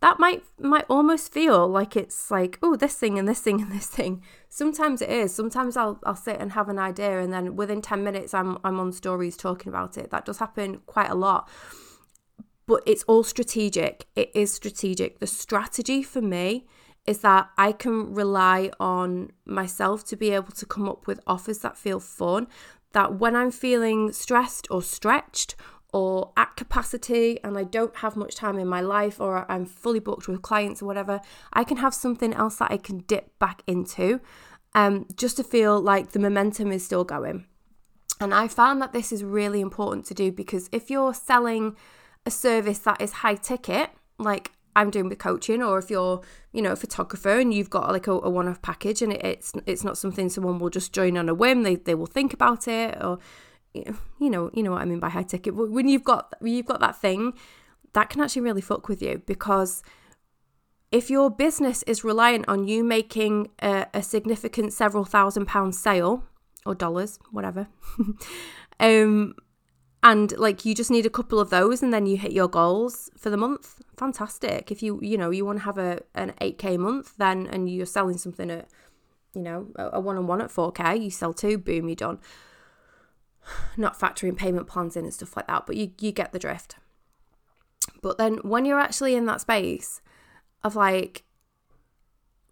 that 0.00 0.18
might 0.18 0.42
might 0.58 0.86
almost 0.88 1.32
feel 1.32 1.68
like 1.68 1.96
it's 1.96 2.30
like 2.30 2.58
oh 2.62 2.74
this 2.74 2.94
thing 2.94 3.18
and 3.18 3.28
this 3.28 3.40
thing 3.40 3.60
and 3.60 3.70
this 3.70 3.86
thing. 3.86 4.22
Sometimes 4.48 5.02
it 5.02 5.10
is. 5.10 5.34
Sometimes 5.34 5.76
i'll 5.76 5.98
i'll 6.04 6.16
sit 6.16 6.40
and 6.40 6.52
have 6.52 6.68
an 6.68 6.78
idea 6.78 7.20
and 7.20 7.32
then 7.32 7.56
within 7.56 7.82
10 7.82 8.02
minutes 8.02 8.34
i'm 8.34 8.58
i'm 8.64 8.80
on 8.80 8.92
stories 8.92 9.36
talking 9.36 9.68
about 9.68 9.98
it. 9.98 10.10
That 10.10 10.24
does 10.24 10.38
happen 10.38 10.80
quite 10.86 11.10
a 11.10 11.14
lot. 11.14 11.48
But 12.66 12.82
it's 12.86 13.02
all 13.04 13.24
strategic. 13.24 14.06
It 14.14 14.30
is 14.34 14.52
strategic. 14.52 15.18
The 15.18 15.26
strategy 15.26 16.02
for 16.02 16.22
me 16.22 16.66
is 17.06 17.18
that 17.18 17.50
I 17.58 17.72
can 17.72 18.14
rely 18.14 18.70
on 18.78 19.32
myself 19.44 20.04
to 20.04 20.16
be 20.16 20.30
able 20.30 20.52
to 20.52 20.66
come 20.66 20.88
up 20.88 21.06
with 21.06 21.20
offers 21.26 21.58
that 21.58 21.76
feel 21.76 21.98
fun. 21.98 22.46
That 22.92 23.18
when 23.18 23.34
I'm 23.34 23.50
feeling 23.50 24.12
stressed 24.12 24.66
or 24.70 24.82
stretched 24.82 25.56
or 25.92 26.32
at 26.36 26.56
capacity 26.56 27.38
and 27.42 27.58
I 27.58 27.64
don't 27.64 27.96
have 27.96 28.16
much 28.16 28.34
time 28.34 28.58
in 28.58 28.68
my 28.68 28.80
life 28.80 29.20
or 29.20 29.50
I'm 29.50 29.66
fully 29.66 30.00
booked 30.00 30.28
with 30.28 30.42
clients 30.42 30.82
or 30.82 30.86
whatever, 30.86 31.20
I 31.52 31.64
can 31.64 31.78
have 31.78 31.94
something 31.94 32.32
else 32.34 32.56
that 32.56 32.70
I 32.70 32.76
can 32.76 32.98
dip 33.00 33.38
back 33.38 33.62
into 33.66 34.20
um, 34.74 35.06
just 35.16 35.36
to 35.38 35.44
feel 35.44 35.80
like 35.80 36.12
the 36.12 36.18
momentum 36.18 36.70
is 36.72 36.84
still 36.84 37.04
going. 37.04 37.46
And 38.20 38.34
I 38.34 38.48
found 38.48 38.82
that 38.82 38.92
this 38.92 39.12
is 39.12 39.24
really 39.24 39.60
important 39.60 40.04
to 40.06 40.14
do 40.14 40.30
because 40.30 40.68
if 40.72 40.90
you're 40.90 41.14
selling 41.14 41.76
a 42.26 42.30
service 42.30 42.78
that 42.80 43.00
is 43.00 43.12
high 43.12 43.36
ticket, 43.36 43.90
like 44.18 44.52
I'm 44.76 44.90
doing 44.90 45.08
with 45.08 45.18
coaching, 45.18 45.62
or 45.62 45.78
if 45.78 45.90
you're, 45.90 46.20
you 46.52 46.62
know, 46.62 46.72
a 46.72 46.76
photographer 46.76 47.40
and 47.40 47.52
you've 47.52 47.70
got 47.70 47.90
like 47.90 48.06
a, 48.06 48.12
a 48.12 48.30
one-off 48.30 48.62
package 48.62 49.02
and 49.02 49.12
it, 49.12 49.24
it's 49.24 49.52
it's 49.66 49.82
not 49.82 49.98
something 49.98 50.28
someone 50.28 50.58
will 50.58 50.70
just 50.70 50.92
join 50.92 51.16
on 51.16 51.28
a 51.28 51.34
whim, 51.34 51.62
they 51.62 51.76
they 51.76 51.94
will 51.94 52.06
think 52.06 52.32
about 52.32 52.68
it, 52.68 52.96
or 53.02 53.18
you 53.74 54.30
know 54.30 54.50
you 54.52 54.62
know 54.62 54.72
what 54.72 54.82
I 54.82 54.84
mean 54.84 55.00
by 55.00 55.08
high 55.08 55.22
ticket. 55.22 55.54
When 55.54 55.88
you've 55.88 56.04
got 56.04 56.34
when 56.40 56.52
you've 56.52 56.66
got 56.66 56.80
that 56.80 57.00
thing, 57.00 57.34
that 57.92 58.10
can 58.10 58.20
actually 58.20 58.42
really 58.42 58.60
fuck 58.60 58.88
with 58.88 59.02
you 59.02 59.22
because 59.26 59.82
if 60.90 61.08
your 61.08 61.30
business 61.30 61.82
is 61.84 62.02
reliant 62.02 62.48
on 62.48 62.66
you 62.66 62.82
making 62.82 63.48
a, 63.62 63.86
a 63.94 64.02
significant 64.02 64.72
several 64.72 65.04
thousand 65.04 65.46
pound 65.46 65.74
sale 65.74 66.24
or 66.66 66.74
dollars, 66.74 67.18
whatever, 67.30 67.68
um, 68.80 69.34
and 70.02 70.36
like 70.36 70.64
you 70.64 70.74
just 70.74 70.90
need 70.90 71.06
a 71.06 71.10
couple 71.10 71.38
of 71.38 71.50
those 71.50 71.82
and 71.82 71.92
then 71.92 72.06
you 72.06 72.16
hit 72.16 72.32
your 72.32 72.48
goals 72.48 73.08
for 73.16 73.30
the 73.30 73.36
month, 73.36 73.80
fantastic. 73.96 74.72
If 74.72 74.82
you 74.82 74.98
you 75.00 75.16
know 75.16 75.30
you 75.30 75.44
want 75.44 75.60
to 75.60 75.64
have 75.64 75.78
a 75.78 76.00
an 76.14 76.34
eight 76.40 76.58
k 76.58 76.76
month, 76.76 77.14
then 77.18 77.46
and 77.46 77.70
you're 77.70 77.86
selling 77.86 78.18
something 78.18 78.50
at 78.50 78.68
you 79.32 79.42
know 79.42 79.68
a 79.76 80.00
one 80.00 80.16
on 80.16 80.26
one 80.26 80.40
at 80.40 80.50
four 80.50 80.72
k, 80.72 80.96
you 80.96 81.10
sell 81.10 81.32
two, 81.32 81.56
boom, 81.56 81.88
you're 81.88 81.94
done 81.94 82.18
not 83.76 83.98
factoring 83.98 84.36
payment 84.36 84.66
plans 84.66 84.96
in 84.96 85.04
and 85.04 85.14
stuff 85.14 85.36
like 85.36 85.46
that, 85.46 85.66
but 85.66 85.76
you, 85.76 85.92
you 86.00 86.12
get 86.12 86.32
the 86.32 86.38
drift. 86.38 86.76
But 88.02 88.18
then 88.18 88.38
when 88.38 88.64
you're 88.64 88.80
actually 88.80 89.14
in 89.14 89.26
that 89.26 89.40
space 89.40 90.00
of 90.62 90.76
like 90.76 91.24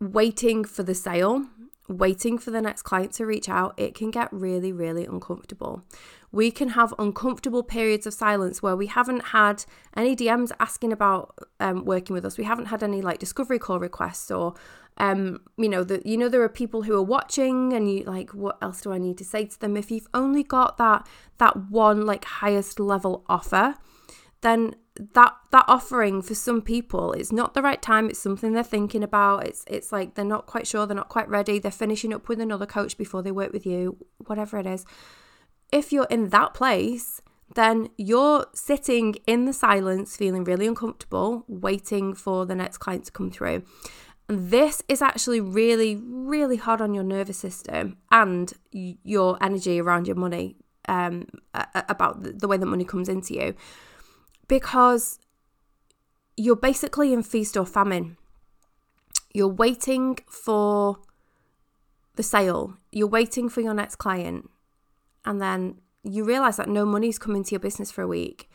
waiting 0.01 0.65
for 0.65 0.83
the 0.83 0.95
sale, 0.95 1.47
waiting 1.89 2.39
for 2.39 2.51
the 2.51 2.61
next 2.61 2.83
client 2.83 3.13
to 3.13 3.27
reach 3.27 3.49
out, 3.49 3.75
it 3.77 3.95
can 3.95 4.11
get 4.11 4.33
really, 4.33 4.73
really 4.73 5.07
uncomfortable. 5.07 5.83
We 6.31 6.51
can 6.51 6.71
have 6.71 6.93
uncomfortable 6.99 7.63
periods 7.63 8.07
of 8.07 8.13
silence 8.13 8.63
where 8.63 8.77
we 8.77 8.87
haven't 8.87 9.27
had 9.27 9.65
any 9.97 10.15
DMs 10.15 10.53
asking 10.61 10.93
about 10.93 11.35
um, 11.59 11.85
working 11.85 12.13
with 12.13 12.25
us. 12.25 12.37
We 12.37 12.45
haven't 12.45 12.67
had 12.67 12.83
any 12.83 13.01
like 13.01 13.19
discovery 13.19 13.59
call 13.59 13.81
requests 13.81 14.31
or 14.31 14.55
um 14.99 15.41
you 15.57 15.69
know 15.69 15.85
that 15.85 16.05
you 16.07 16.17
know 16.17 16.29
there 16.29 16.43
are 16.43 16.49
people 16.49 16.83
who 16.83 16.95
are 16.95 17.03
watching 17.03 17.73
and 17.73 17.91
you 17.91 18.03
like 18.05 18.31
what 18.31 18.59
else 18.61 18.81
do 18.81 18.93
i 18.93 18.99
need 18.99 19.17
to 19.19 19.25
say 19.25 19.45
to 19.45 19.59
them? 19.61 19.77
If 19.77 19.91
you've 19.91 20.09
only 20.13 20.43
got 20.43 20.77
that 20.79 21.07
that 21.39 21.71
one 21.71 22.05
like 22.05 22.25
highest 22.25 22.81
level 22.81 23.25
offer 23.29 23.77
then 24.41 24.75
that 25.15 25.35
that 25.53 25.65
offering 25.69 26.23
for 26.23 26.35
some 26.35 26.61
people 26.61 27.13
it's 27.13 27.33
not 27.33 27.55
the 27.55 27.63
right 27.63 27.81
time. 27.81 28.09
It's 28.09 28.19
something 28.19 28.53
they're 28.53 28.65
thinking 28.65 29.03
about. 29.03 29.47
It's 29.47 29.65
it's 29.69 29.93
like 29.93 30.15
they're 30.15 30.25
not 30.25 30.47
quite 30.47 30.67
sure. 30.67 30.87
They're 30.87 30.97
not 30.97 31.09
quite 31.09 31.29
ready. 31.29 31.59
They're 31.59 31.71
finishing 31.71 32.13
up 32.13 32.29
with 32.29 32.41
another 32.41 32.67
coach 32.67 32.99
before 32.99 33.23
they 33.23 33.31
work 33.31 33.53
with 33.53 33.65
you 33.65 33.97
whatever 34.27 34.59
it 34.59 34.67
is. 34.67 34.85
If 35.71 35.93
you're 35.93 36.09
in 36.11 36.31
that 36.31 36.55
place 36.55 37.21
then 37.55 37.89
you're 37.97 38.47
sitting 38.53 39.15
in 39.27 39.47
the 39.47 39.53
silence 39.53 40.17
feeling 40.17 40.45
really 40.45 40.67
uncomfortable 40.67 41.45
waiting 41.49 42.15
for 42.15 42.45
the 42.45 42.55
next 42.55 42.79
client 42.79 43.05
to 43.07 43.13
come 43.13 43.31
through 43.31 43.63
this 44.29 44.83
is 44.89 45.01
actually 45.01 45.41
really 45.41 45.97
really 45.97 46.57
hard 46.57 46.81
on 46.81 46.95
your 46.95 47.05
nervous 47.05 47.39
system 47.39 47.97
and 48.11 48.53
your 48.71 49.43
energy 49.43 49.81
around 49.81 50.07
your 50.07 50.17
money 50.17 50.57
um 50.89 51.27
about 51.75 52.23
the 52.23 52.47
way 52.47 52.57
that 52.57 52.67
money 52.67 52.85
comes 52.85 53.09
into 53.09 53.35
you 53.35 53.55
because 54.49 55.19
you're 56.39 56.57
basically 56.57 57.13
in 57.13 57.23
feast 57.23 57.57
or 57.57 57.67
famine. 57.67 58.17
You're 59.35 59.49
waiting 59.49 60.19
for 60.29 60.99
the 62.15 62.23
sale, 62.23 62.77
you're 62.93 63.09
waiting 63.09 63.49
for 63.49 63.61
your 63.61 63.75
next 63.75 63.97
client, 63.97 64.49
and 65.25 65.43
then 65.43 65.81
you 66.05 66.25
realize 66.25 66.57
that 66.57 66.69
no 66.69 66.87
money's 66.87 67.19
coming 67.19 67.43
to 67.43 67.51
your 67.51 67.61
business 67.61 67.91
for 67.91 68.03
a 68.03 68.09
week. 68.09 68.49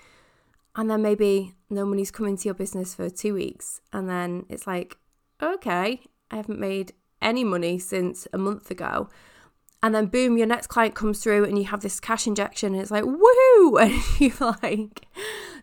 And 0.76 0.90
then 0.90 1.04
maybe 1.04 1.54
no 1.70 1.86
money's 1.86 2.10
coming 2.10 2.36
to 2.38 2.46
your 2.46 2.56
business 2.56 2.96
for 2.96 3.10
two 3.10 3.36
weeks. 3.36 3.80
And 3.92 4.10
then 4.10 4.46
it's 4.50 4.66
like, 4.66 4.98
okay, 5.44 6.02
I 6.32 6.36
haven't 6.36 6.60
made 6.60 6.94
any 7.22 7.44
money 7.44 7.80
since 7.80 8.28
a 8.34 8.38
month 8.38 8.70
ago 8.72 9.10
and 9.84 9.94
then 9.94 10.06
boom, 10.06 10.38
your 10.38 10.48
next 10.48 10.68
client 10.68 10.96
comes 10.96 11.22
through 11.22 11.44
and 11.44 11.58
you 11.58 11.66
have 11.66 11.82
this 11.82 12.00
cash 12.00 12.26
injection 12.26 12.72
and 12.74 12.82
it's 12.82 12.90
like, 12.90 13.04
woohoo! 13.04 13.82
And 13.82 14.22
you're 14.22 14.56
like, 14.64 15.06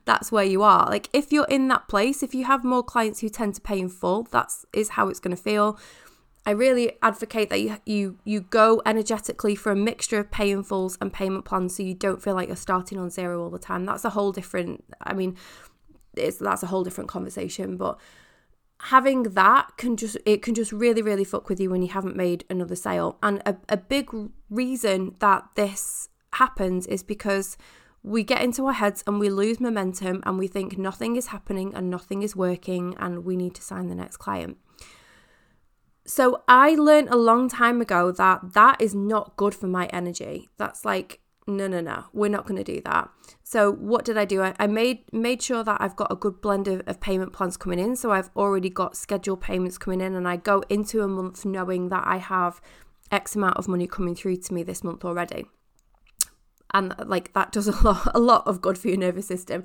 that's 0.04 0.30
where 0.30 0.44
you 0.44 0.62
are. 0.62 0.87
Like 0.87 1.08
if 1.14 1.32
you're 1.32 1.46
in 1.49 1.68
that 1.68 1.88
place, 1.88 2.22
if 2.22 2.34
you 2.34 2.44
have 2.44 2.62
more 2.62 2.82
clients 2.82 3.20
who 3.20 3.30
tend 3.30 3.54
to 3.54 3.62
pay 3.62 3.80
in 3.80 3.88
full, 3.88 4.25
that's 4.25 4.66
is 4.75 4.90
how 4.90 5.08
it's 5.08 5.20
gonna 5.20 5.37
feel. 5.37 5.78
I 6.44 6.50
really 6.50 6.99
advocate 7.02 7.49
that 7.49 7.62
you 7.62 7.78
you 7.87 8.18
you 8.25 8.42
go 8.42 8.82
energetically 8.84 9.54
for 9.54 9.72
a 9.72 9.76
mixture 9.76 10.18
of 10.18 10.30
pay 10.30 10.50
in 10.50 10.64
fulls 10.64 10.99
and 11.00 11.10
payment 11.10 11.46
plans 11.46 11.76
so 11.76 11.82
you 11.82 11.94
don't 11.94 12.22
feel 12.22 12.34
like 12.34 12.49
you're 12.49 12.56
starting 12.56 12.99
on 12.99 13.08
zero 13.08 13.42
all 13.42 13.50
the 13.50 13.58
time. 13.58 13.87
That's 13.87 14.04
a 14.04 14.10
whole 14.10 14.32
different 14.32 14.84
I 15.00 15.14
mean 15.14 15.37
it's 16.14 16.37
that's 16.37 16.62
a 16.62 16.66
whole 16.66 16.84
different 16.84 17.08
conversation, 17.08 17.78
but 17.78 17.99
having 18.84 19.22
that 19.25 19.76
can 19.76 19.96
just 19.96 20.16
it 20.25 20.42
can 20.42 20.54
just 20.54 20.72
really 20.72 21.02
really 21.02 21.25
fuck 21.25 21.49
with 21.49 21.60
you 21.60 21.70
when 21.70 21.82
you 21.82 21.88
haven't 21.88 22.16
made 22.16 22.44
another 22.49 22.76
sale. 22.76 23.18
And 23.22 23.42
a, 23.44 23.56
a 23.68 23.76
big 23.76 24.10
reason 24.49 25.16
that 25.18 25.44
this 25.54 26.08
happens 26.34 26.87
is 26.87 27.02
because 27.02 27.56
we 28.02 28.25
get 28.25 28.42
into 28.42 28.66
our 28.66 28.72
heads 28.72 29.04
and 29.06 29.18
we 29.18 29.28
lose 29.28 29.60
momentum 29.60 30.22
and 30.25 30.38
we 30.38 30.46
think 30.49 30.78
nothing 30.78 31.16
is 31.16 31.26
happening 31.28 31.75
and 31.75 31.90
nothing 31.90 32.22
is 32.22 32.34
working 32.34 32.96
and 32.99 33.25
we 33.25 33.37
need 33.37 33.54
to 33.54 33.62
sign 33.62 33.88
the 33.88 33.94
next 33.94 34.16
client. 34.16 34.56
So 36.06 36.42
i 36.49 36.75
learned 36.75 37.10
a 37.10 37.16
long 37.16 37.49
time 37.49 37.80
ago 37.80 38.10
that 38.10 38.54
that 38.54 38.80
is 38.80 38.94
not 38.94 39.37
good 39.37 39.54
for 39.54 39.66
my 39.66 39.87
energy. 39.87 40.49
That's 40.56 40.84
like 40.84 41.20
no 41.47 41.66
no 41.66 41.80
no 41.80 42.04
we're 42.12 42.28
not 42.28 42.47
going 42.47 42.62
to 42.62 42.73
do 42.73 42.80
that. 42.85 43.09
So 43.42 43.73
what 43.73 44.04
did 44.04 44.16
i 44.16 44.25
do? 44.25 44.42
I, 44.42 44.54
I, 44.59 44.66
made 44.66 45.00
made 45.12 45.42
sure 45.42 45.64
that 45.64 45.80
i've 45.80 45.97
got 45.97 46.12
a 46.12 46.16
good 46.16 46.40
blend 46.40 46.68
of, 46.68 46.82
of 46.87 47.00
payment 47.00 47.32
plans 47.32 47.56
coming 47.56 47.78
in. 47.78 47.97
So 47.97 48.12
i've 48.12 48.30
already 48.37 48.70
got 48.70 48.97
scheduled 48.97 49.40
payments 49.40 49.78
coming 49.78 50.00
in 50.00 50.14
and 50.14 50.28
i 50.28 50.37
go 50.37 50.62
into 50.68 51.02
a 51.02 51.09
month 51.09 51.44
knowing 51.44 51.88
that 51.88 52.04
i 52.06 52.18
have 52.18 52.61
x 53.11 53.35
amount 53.35 53.56
of 53.56 53.68
money 53.68 53.87
coming 53.87 54.14
through 54.14 54.37
to 54.37 54.54
me 54.54 54.62
this 54.62 54.85
month 54.85 55.04
already. 55.04 55.47
And 56.73 56.94
like 57.04 57.32
that 57.32 57.50
does 57.52 57.66
a 57.66 57.73
lot 57.85 58.11
a 58.14 58.20
lot 58.20 58.47
of 58.47 58.61
good 58.61 58.78
for 58.78 58.88
your 58.88 58.99
nervous 58.99 59.26
system. 59.26 59.64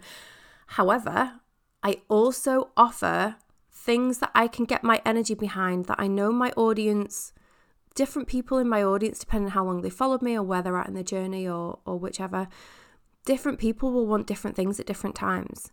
However 0.67 1.39
i 1.83 2.01
also 2.09 2.71
offer 2.75 3.35
things 3.71 4.17
that 4.17 4.31
i 4.33 4.47
can 4.47 4.65
get 4.65 4.83
my 4.83 4.99
energy 5.05 5.35
behind 5.35 5.85
that 5.85 5.99
i 5.99 6.07
know 6.07 6.31
my 6.31 6.51
audience 6.57 7.31
different 7.95 8.27
people 8.27 8.57
in 8.57 8.69
my 8.69 8.83
audience, 8.83 9.19
depending 9.19 9.47
on 9.47 9.51
how 9.51 9.65
long 9.65 9.81
they 9.81 9.89
followed 9.89 10.21
me 10.21 10.35
or 10.35 10.43
where 10.43 10.61
they're 10.61 10.77
at 10.77 10.87
in 10.87 10.93
their 10.93 11.03
journey 11.03 11.47
or 11.47 11.79
or 11.85 11.97
whichever, 11.97 12.47
different 13.25 13.57
people 13.59 13.91
will 13.91 14.05
want 14.05 14.27
different 14.27 14.55
things 14.55 14.79
at 14.79 14.85
different 14.85 15.15
times. 15.15 15.71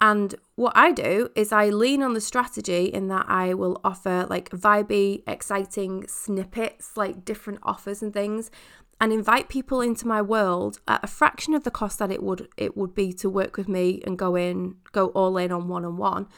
And 0.00 0.36
what 0.54 0.74
I 0.76 0.92
do 0.92 1.30
is 1.34 1.50
I 1.50 1.70
lean 1.70 2.02
on 2.02 2.14
the 2.14 2.20
strategy 2.20 2.84
in 2.84 3.08
that 3.08 3.26
I 3.28 3.54
will 3.54 3.80
offer 3.82 4.26
like 4.30 4.48
vibey, 4.50 5.24
exciting 5.26 6.06
snippets, 6.06 6.96
like 6.96 7.24
different 7.24 7.58
offers 7.64 8.00
and 8.00 8.12
things, 8.12 8.52
and 9.00 9.12
invite 9.12 9.48
people 9.48 9.80
into 9.80 10.06
my 10.06 10.22
world 10.22 10.78
at 10.86 11.02
a 11.02 11.08
fraction 11.08 11.54
of 11.54 11.64
the 11.64 11.72
cost 11.72 11.98
that 11.98 12.12
it 12.12 12.22
would 12.22 12.48
it 12.56 12.76
would 12.76 12.94
be 12.94 13.12
to 13.14 13.28
work 13.28 13.56
with 13.56 13.68
me 13.68 14.00
and 14.06 14.18
go 14.18 14.36
in, 14.36 14.76
go 14.92 15.08
all 15.08 15.36
in 15.36 15.50
on 15.50 15.66
one 15.66 15.84
on 15.84 15.96
one 15.96 16.28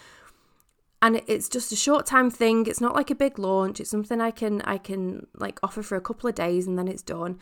and 1.03 1.23
it's 1.27 1.49
just 1.49 1.73
a 1.73 1.77
short 1.77 2.05
time 2.07 2.31
thing 2.31 2.67
it's 2.67 2.81
not 2.81 2.95
like 2.95 3.11
a 3.11 3.15
big 3.15 3.39
launch 3.39 3.81
it's 3.81 3.91
something 3.91 4.21
i 4.21 4.31
can 4.31 4.61
i 4.63 4.77
can 4.77 5.27
like 5.35 5.59
offer 5.63 5.83
for 5.83 5.97
a 5.97 6.01
couple 6.01 6.29
of 6.29 6.35
days 6.35 6.67
and 6.67 6.79
then 6.79 6.89
it's 6.89 7.03
done 7.03 7.39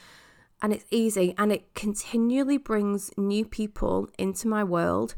and 0.61 0.73
it's 0.73 0.85
easy 0.91 1.35
and 1.39 1.53
it 1.53 1.75
continually 1.75 2.59
brings 2.59 3.11
new 3.17 3.45
people 3.45 4.09
into 4.19 4.49
my 4.49 4.65
world. 4.65 5.15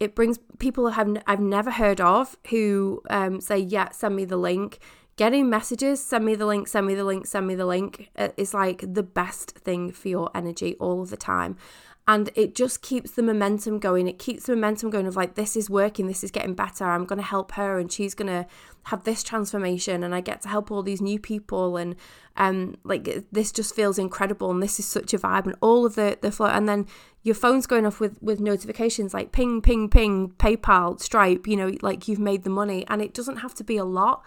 It 0.00 0.14
brings 0.14 0.38
people 0.58 0.90
have 0.90 1.16
I've 1.26 1.40
never 1.40 1.70
heard 1.70 2.00
of 2.00 2.36
who 2.50 3.02
um, 3.10 3.40
say 3.40 3.58
yeah 3.58 3.90
send 3.90 4.16
me 4.16 4.24
the 4.24 4.36
link. 4.36 4.78
Getting 5.16 5.48
messages 5.48 6.02
send 6.02 6.24
me 6.24 6.34
the 6.34 6.46
link 6.46 6.68
send 6.68 6.86
me 6.86 6.94
the 6.94 7.04
link 7.04 7.26
send 7.26 7.46
me 7.46 7.54
the 7.54 7.66
link 7.66 8.10
uh, 8.16 8.28
is 8.36 8.52
like 8.52 8.84
the 8.94 9.02
best 9.02 9.52
thing 9.52 9.90
for 9.92 10.08
your 10.08 10.30
energy 10.34 10.76
all 10.78 11.02
of 11.02 11.10
the 11.10 11.16
time 11.16 11.56
and 12.08 12.30
it 12.34 12.54
just 12.54 12.82
keeps 12.82 13.10
the 13.12 13.22
momentum 13.22 13.78
going. 13.78 14.06
It 14.06 14.18
keeps 14.18 14.46
the 14.46 14.54
momentum 14.54 14.90
going 14.90 15.06
of 15.06 15.16
like 15.16 15.34
this 15.34 15.56
is 15.56 15.68
working 15.68 16.06
this 16.06 16.24
is 16.24 16.30
getting 16.30 16.54
better 16.54 16.84
i'm 16.84 17.04
going 17.04 17.18
to 17.18 17.24
help 17.24 17.52
her 17.52 17.78
and 17.78 17.90
she's 17.90 18.14
going 18.14 18.28
to 18.28 18.46
have 18.84 19.04
this 19.04 19.22
transformation 19.22 20.04
and 20.04 20.14
i 20.14 20.20
get 20.20 20.40
to 20.42 20.48
help 20.48 20.70
all 20.70 20.82
these 20.82 21.00
new 21.00 21.18
people 21.18 21.76
and 21.76 21.96
um 22.36 22.76
like 22.84 23.08
this 23.32 23.50
just 23.52 23.74
feels 23.74 23.98
incredible 23.98 24.50
and 24.50 24.62
this 24.62 24.78
is 24.78 24.86
such 24.86 25.12
a 25.12 25.18
vibe 25.18 25.46
and 25.46 25.56
all 25.60 25.84
of 25.84 25.94
the 25.94 26.16
the 26.20 26.30
flow 26.30 26.46
and 26.46 26.68
then 26.68 26.86
your 27.22 27.34
phone's 27.34 27.66
going 27.66 27.84
off 27.84 27.98
with 27.98 28.22
with 28.22 28.38
notifications 28.40 29.12
like 29.12 29.32
ping 29.32 29.60
ping 29.60 29.88
ping 29.88 30.28
paypal 30.38 31.00
stripe 31.00 31.46
you 31.46 31.56
know 31.56 31.72
like 31.82 32.06
you've 32.06 32.20
made 32.20 32.44
the 32.44 32.50
money 32.50 32.84
and 32.88 33.02
it 33.02 33.12
doesn't 33.12 33.38
have 33.38 33.54
to 33.54 33.64
be 33.64 33.76
a 33.76 33.84
lot. 33.84 34.24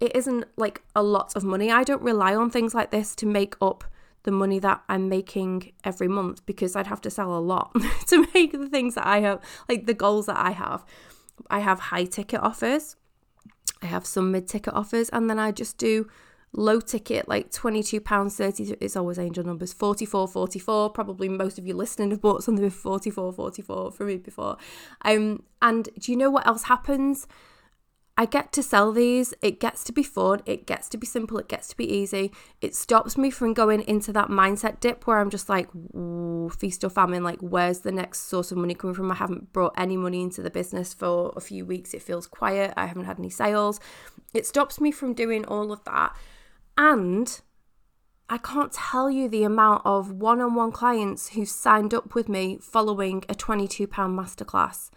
It 0.00 0.16
isn't 0.16 0.46
like 0.56 0.82
a 0.96 1.02
lot 1.02 1.36
of 1.36 1.44
money. 1.44 1.70
I 1.70 1.84
don't 1.84 2.02
rely 2.02 2.34
on 2.34 2.50
things 2.50 2.74
like 2.74 2.90
this 2.90 3.14
to 3.16 3.26
make 3.26 3.54
up 3.60 3.84
the 4.24 4.30
money 4.30 4.58
that 4.58 4.82
I'm 4.88 5.08
making 5.08 5.72
every 5.84 6.08
month 6.08 6.44
because 6.46 6.76
I'd 6.76 6.86
have 6.86 7.00
to 7.02 7.10
sell 7.10 7.36
a 7.36 7.40
lot 7.40 7.74
to 8.08 8.26
make 8.34 8.52
the 8.52 8.68
things 8.68 8.94
that 8.94 9.06
I 9.06 9.20
have, 9.20 9.40
like 9.68 9.86
the 9.86 9.94
goals 9.94 10.26
that 10.26 10.36
I 10.36 10.50
have. 10.50 10.84
I 11.48 11.60
have 11.60 11.80
high 11.80 12.04
ticket 12.04 12.40
offers, 12.40 12.96
I 13.82 13.86
have 13.86 14.04
some 14.04 14.30
mid 14.30 14.46
ticket 14.46 14.74
offers, 14.74 15.08
and 15.08 15.30
then 15.30 15.38
I 15.38 15.52
just 15.52 15.78
do 15.78 16.08
low 16.52 16.80
ticket 16.80 17.28
like 17.28 17.50
£22 17.52 18.32
30 18.32 18.76
it's 18.80 18.96
always 18.96 19.20
angel 19.20 19.44
numbers 19.44 19.72
44 19.72 20.26
44 20.26 20.90
probably 20.90 21.28
most 21.28 21.58
of 21.58 21.66
you 21.66 21.74
listening 21.74 22.10
have 22.10 22.20
bought 22.20 22.42
something 22.42 22.64
with 22.64 22.74
44 22.74 23.32
44 23.32 23.92
from 23.92 24.06
me 24.08 24.16
before. 24.16 24.56
Um 25.02 25.44
and 25.62 25.88
do 25.98 26.10
you 26.10 26.18
know 26.18 26.30
what 26.30 26.46
else 26.46 26.64
happens 26.64 27.28
I 28.20 28.26
get 28.26 28.52
to 28.52 28.62
sell 28.62 28.92
these. 28.92 29.32
It 29.40 29.60
gets 29.60 29.82
to 29.84 29.92
be 29.92 30.02
fun. 30.02 30.42
It 30.44 30.66
gets 30.66 30.90
to 30.90 30.98
be 30.98 31.06
simple. 31.06 31.38
It 31.38 31.48
gets 31.48 31.68
to 31.68 31.76
be 31.78 31.90
easy. 31.90 32.32
It 32.60 32.76
stops 32.76 33.16
me 33.16 33.30
from 33.30 33.54
going 33.54 33.80
into 33.88 34.12
that 34.12 34.28
mindset 34.28 34.78
dip 34.78 35.06
where 35.06 35.20
I'm 35.20 35.30
just 35.30 35.48
like, 35.48 35.70
feast 36.52 36.84
or 36.84 36.90
famine. 36.90 37.24
Like, 37.24 37.38
where's 37.40 37.78
the 37.78 37.90
next 37.90 38.28
source 38.28 38.52
of 38.52 38.58
money 38.58 38.74
coming 38.74 38.92
from? 38.92 39.10
I 39.10 39.14
haven't 39.14 39.54
brought 39.54 39.72
any 39.74 39.96
money 39.96 40.20
into 40.20 40.42
the 40.42 40.50
business 40.50 40.92
for 40.92 41.32
a 41.34 41.40
few 41.40 41.64
weeks. 41.64 41.94
It 41.94 42.02
feels 42.02 42.26
quiet. 42.26 42.74
I 42.76 42.84
haven't 42.84 43.06
had 43.06 43.18
any 43.18 43.30
sales. 43.30 43.80
It 44.34 44.44
stops 44.44 44.82
me 44.82 44.90
from 44.90 45.14
doing 45.14 45.46
all 45.46 45.72
of 45.72 45.82
that. 45.84 46.14
And 46.76 47.40
I 48.28 48.36
can't 48.36 48.70
tell 48.70 49.10
you 49.10 49.30
the 49.30 49.44
amount 49.44 49.80
of 49.86 50.12
one 50.12 50.42
on 50.42 50.54
one 50.54 50.72
clients 50.72 51.30
who 51.30 51.46
signed 51.46 51.94
up 51.94 52.14
with 52.14 52.28
me 52.28 52.58
following 52.60 53.24
a 53.30 53.34
£22 53.34 53.88
masterclass 53.88 54.90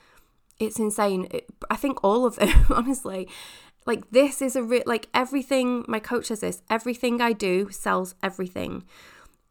it's 0.63 0.79
insane. 0.79 1.27
It, 1.31 1.45
I 1.69 1.75
think 1.75 2.03
all 2.03 2.25
of 2.25 2.35
them, 2.37 2.65
honestly. 2.69 3.27
Like 3.85 4.11
this 4.11 4.41
is 4.41 4.55
a 4.55 4.63
real 4.63 4.83
like 4.85 5.09
everything 5.13 5.83
my 5.87 5.99
coach 5.99 6.27
says 6.27 6.39
this, 6.39 6.61
everything 6.69 7.21
I 7.21 7.33
do 7.33 7.69
sells 7.69 8.15
everything. 8.23 8.85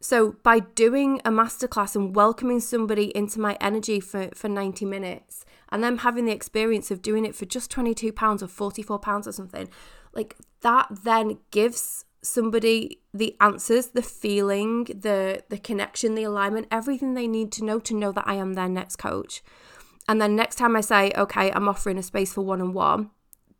So 0.01 0.33
by 0.43 0.59
doing 0.59 1.21
a 1.25 1.31
masterclass 1.31 1.95
and 1.95 2.17
welcoming 2.17 2.59
somebody 2.59 3.17
into 3.17 3.39
my 3.39 3.57
energy 3.61 4.01
for, 4.01 4.31
for 4.35 4.49
90 4.49 4.85
minutes 4.85 5.45
and 5.71 5.83
then 5.85 5.99
having 5.99 6.25
the 6.25 6.33
experience 6.33 6.91
of 6.91 7.03
doing 7.03 7.25
it 7.25 7.37
for 7.37 7.45
just 7.45 7.71
22 7.71 8.13
pounds 8.13 8.43
or 8.43 8.49
44 8.49 8.99
pounds 8.99 9.29
or 9.29 9.33
something, 9.33 9.69
like 10.13 10.37
that 10.63 10.89
then 11.05 11.39
gives 11.53 12.05
somebody 12.23 13.01
the 13.13 13.37
answers, 13.41 13.89
the 13.89 14.03
feeling, 14.03 14.85
the 14.85 15.43
the 15.49 15.59
connection, 15.59 16.15
the 16.15 16.25
alignment, 16.25 16.69
everything 16.71 17.15
they 17.15 17.27
need 17.27 17.53
to 17.53 17.65
know 17.65 17.79
to 17.81 17.95
know 17.95 18.13
that 18.13 18.27
I 18.27 18.35
am 18.35 18.55
their 18.55 18.69
next 18.69 18.97
coach. 18.97 19.43
And 20.09 20.21
then 20.21 20.37
next 20.37 20.57
time 20.57 20.77
I 20.77 20.81
say, 20.81 21.13
okay, 21.17 21.51
I'm 21.53 21.69
offering 21.69 21.99
a 21.99 22.03
space 22.03 22.33
for 22.33 22.43
one 22.43 22.61
on 22.61 22.73
one, 22.73 23.11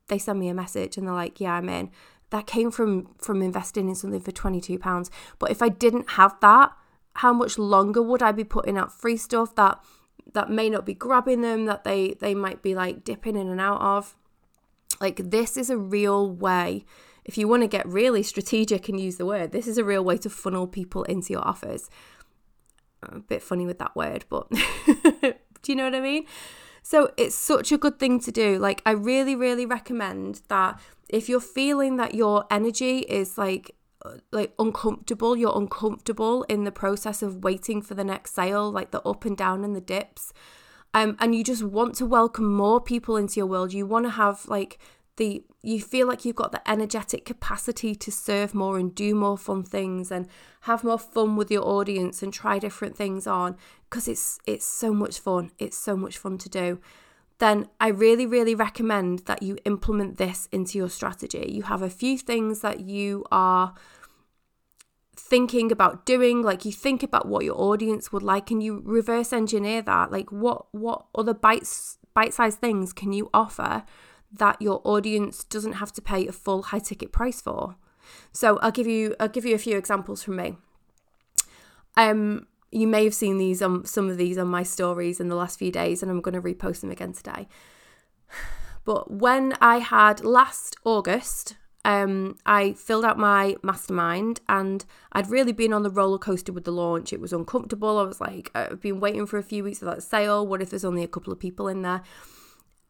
they 0.09 0.19
send 0.19 0.41
me 0.41 0.49
a 0.49 0.55
message 0.55 0.97
and 0.97 1.07
they're 1.07 1.15
like, 1.15 1.41
yeah, 1.41 1.55
I'm 1.55 1.69
in. 1.69 1.91
That 2.31 2.47
came 2.47 2.71
from 2.71 3.15
from 3.19 3.43
investing 3.43 3.89
in 3.89 3.95
something 3.95 4.21
for 4.21 4.33
22 4.33 4.79
pounds. 4.79 5.11
But 5.39 5.51
if 5.51 5.63
I 5.63 5.69
didn't 5.69 6.11
have 6.13 6.35
that, 6.41 6.73
how 7.17 7.33
much 7.33 7.59
longer 7.59 8.03
would 8.03 8.23
I 8.23 8.33
be 8.33 8.45
putting 8.45 8.79
out 8.79 8.93
free 8.93 9.19
stuff 9.19 9.55
that 9.57 9.83
that 10.33 10.51
may 10.51 10.71
not 10.71 10.87
be 10.87 10.95
grabbing 10.95 11.43
them 11.43 11.67
that 11.67 11.85
they 11.85 12.15
they 12.21 12.35
might 12.35 12.63
be 12.63 12.75
like 12.75 13.05
dipping 13.05 13.37
in 13.37 13.49
and 13.49 13.61
out 13.61 13.83
of? 13.83 14.17
Like 15.01 15.31
this 15.31 15.57
is 15.57 15.69
a 15.69 15.77
real 15.77 16.31
way 16.31 16.85
if 17.25 17.39
you 17.39 17.47
want 17.47 17.63
to 17.63 17.69
get 17.69 17.87
really 17.87 18.23
strategic 18.23 18.89
and 18.89 18.99
use 18.99 19.17
the 19.17 19.27
word, 19.27 19.53
this 19.53 19.67
is 19.67 19.79
a 19.79 19.85
real 19.85 20.05
way 20.05 20.19
to 20.19 20.31
funnel 20.31 20.67
people 20.67 21.05
into 21.05 21.33
your 21.33 21.47
offers. 21.47 21.89
A 23.03 23.19
bit 23.19 23.43
funny 23.43 23.67
with 23.67 23.79
that 23.79 23.95
word, 23.97 24.25
but 24.29 24.49
do 25.63 25.73
you 25.73 25.77
know 25.77 25.85
what 25.85 25.95
I 25.95 26.01
mean? 26.01 26.27
So 26.83 27.13
it's 27.17 27.35
such 27.35 27.71
a 27.73 27.79
good 27.79 27.99
thing 27.99 28.19
to 28.21 28.33
do. 28.33 28.59
Like, 28.59 28.83
I 28.85 28.91
really, 28.91 29.37
really 29.37 29.65
recommend 29.65 30.43
that 30.49 30.81
if 31.09 31.29
you're 31.29 31.41
feeling 31.41 31.97
that 31.97 32.15
your 32.15 32.45
energy 32.51 33.01
is 33.01 33.39
like, 33.39 33.75
like 34.33 34.53
uncomfortable, 34.59 35.37
you're 35.37 35.57
uncomfortable 35.57 36.43
in 36.45 36.65
the 36.65 36.73
process 36.73 37.23
of 37.23 37.45
waiting 37.45 37.83
for 37.83 37.95
the 37.95 38.03
next 38.03 38.35
sale, 38.35 38.71
like 38.71 38.91
the 38.91 39.01
up 39.03 39.25
and 39.25 39.37
down 39.37 39.63
and 39.63 39.77
the 39.77 39.81
dips. 39.81 40.33
Um, 40.95 41.17
and 41.21 41.35
you 41.35 41.45
just 41.45 41.63
want 41.63 41.95
to 41.97 42.07
welcome 42.07 42.53
more 42.53 42.81
people 42.81 43.17
into 43.17 43.37
your 43.39 43.47
world. 43.47 43.73
You 43.73 43.87
want 43.87 44.07
to 44.07 44.11
have 44.11 44.47
like 44.47 44.79
the 45.17 45.45
you 45.63 45.81
feel 45.81 46.09
like 46.09 46.25
you've 46.25 46.37
got 46.37 46.53
the 46.53 46.71
energetic 46.71 47.25
capacity 47.25 47.95
to 47.95 48.11
serve 48.11 48.55
more 48.55 48.79
and 48.79 48.95
do 48.95 49.15
more 49.15 49.39
fun 49.39 49.63
things 49.63 50.11
and 50.11 50.27
have 50.63 50.83
more 50.83 50.99
fun 50.99 51.37
with 51.37 51.51
your 51.51 51.65
audience 51.65 52.23
and 52.23 52.33
try 52.33 52.59
different 52.59 52.97
things 52.97 53.27
on 53.27 53.57
because 53.89 54.09
it's 54.09 54.39
it's 54.47 54.67
so 54.67 54.93
much 54.93 55.21
fun. 55.21 55.51
It's 55.59 55.77
so 55.77 55.97
much 55.97 56.19
fun 56.19 56.39
to 56.39 56.49
do. 56.49 56.81
Then 57.39 57.69
I 57.81 57.89
really 57.89 58.27
really 58.27 58.55
recommend 58.55 59.21
that 59.21 59.43
you 59.43 59.59
implement 59.65 60.17
this 60.17 60.49
into 60.51 60.79
your 60.79 60.89
strategy. 60.89 61.51
You 61.51 61.63
have 61.65 61.83
a 61.83 61.91
few 61.91 62.19
things 62.19 62.61
that 62.61 62.81
you 62.81 63.25
are 63.31 63.75
thinking 65.15 65.71
about 65.71 66.07
doing 66.07 66.43
like 66.43 66.65
you 66.65 66.73
think 66.73 67.03
about 67.03 67.29
what 67.29 67.45
your 67.45 67.61
audience 67.61 68.13
would 68.13 68.23
like 68.23 68.51
and 68.51 68.63
you 68.63 68.83
reverse 68.85 69.33
engineer 69.33 69.83
that. 69.83 70.11
Like 70.11 70.33
what 70.33 70.67
what 70.73 71.07
other 71.15 71.35
bites 71.35 71.99
bite-sized 72.15 72.59
things 72.59 72.93
can 72.93 73.13
you 73.13 73.31
offer 73.33 73.85
that 74.33 74.61
your 74.61 74.81
audience 74.85 75.45
doesn't 75.45 75.75
have 75.75 75.93
to 75.93 76.03
pay 76.03 76.27
a 76.27 76.33
full 76.33 76.63
high 76.65 76.79
ticket 76.79 77.13
price 77.13 77.41
for. 77.41 77.77
So 78.33 78.59
I'll 78.59 78.71
give 78.71 78.87
you 78.87 79.15
I'll 79.21 79.29
give 79.29 79.45
you 79.45 79.55
a 79.55 79.59
few 79.59 79.77
examples 79.77 80.23
from 80.23 80.37
me. 80.37 80.57
Um 81.97 82.47
you 82.71 82.87
may 82.87 83.05
have 83.05 83.15
seen 83.15 83.37
these 83.37 83.61
on 83.61 83.85
some 83.85 84.09
of 84.09 84.17
these 84.17 84.39
on 84.39 84.49
my 84.49 84.63
stories 84.63 85.21
in 85.21 85.29
the 85.29 85.37
last 85.37 85.59
few 85.59 85.71
days 85.71 86.03
and 86.03 86.11
I'm 86.11 86.23
going 86.23 86.35
to 86.35 86.41
repost 86.41 86.81
them 86.81 86.91
again 86.91 87.13
today. 87.13 87.47
But 88.85 89.11
when 89.11 89.55
I 89.61 89.79
had 89.79 90.25
last 90.25 90.77
August, 90.85 91.57
um, 91.85 92.39
I 92.47 92.73
filled 92.73 93.05
out 93.05 93.19
my 93.19 93.57
mastermind 93.63 94.41
and 94.49 94.85
I'd 95.13 95.31
really 95.31 95.53
been 95.53 95.73
on 95.73 95.83
the 95.83 95.91
roller 95.91 96.19
coaster 96.19 96.53
with 96.53 96.65
the 96.65 96.73
launch. 96.73 97.13
It 97.13 97.21
was 97.21 97.33
uncomfortable. 97.33 97.99
I 97.99 98.03
was 98.03 98.21
like, 98.21 98.51
I've 98.55 98.81
been 98.81 99.01
waiting 99.01 99.27
for 99.27 99.39
a 99.39 99.43
few 99.43 99.65
weeks 99.65 99.81
for 99.81 99.85
that 99.87 100.03
sale. 100.03 100.47
What 100.47 100.63
if 100.63 100.71
there's 100.71 100.85
only 100.85 101.05
a 101.05 101.09
couple 101.09 101.33
of 101.33 101.39
people 101.39 101.69
in 101.69 101.83
there? 101.83 102.03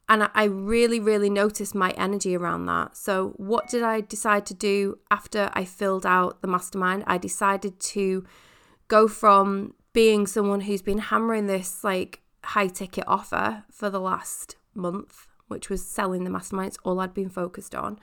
And 0.09 0.29
I 0.35 0.45
really, 0.45 1.01
really 1.01 1.31
noticed 1.31 1.75
my 1.75 1.91
energy 1.91 2.37
around 2.37 2.67
that. 2.67 2.97
So, 2.97 3.35
what 3.37 3.69
did 3.69 3.83
I 3.83 4.01
decide 4.01 4.45
to 4.47 4.55
do 4.55 4.99
after 5.11 5.51
I 5.55 5.65
filled 5.65 6.05
out 6.05 6.43
the 6.43 6.49
mastermind? 6.49 7.05
I 7.07 7.19
decided 7.19 7.81
to 7.81 8.25
go 8.89 9.09
from 9.09 9.75
being 9.93 10.27
someone 10.27 10.63
who's 10.63 10.83
been 10.83 10.99
hammering 10.99 11.47
this 11.47 11.85
like 11.85 12.21
high 12.45 12.67
ticket 12.67 13.05
offer 13.07 13.65
for 13.71 13.91
the 13.91 14.01
last 14.01 14.57
month, 14.75 15.27
which 15.49 15.69
was 15.69 15.85
selling 15.85 16.25
the 16.25 16.31
mastermind, 16.31 16.69
it's 16.69 16.79
all 16.85 17.01
I'd 17.01 17.15
been 17.15 17.31
focused 17.31 17.75
on, 17.75 17.99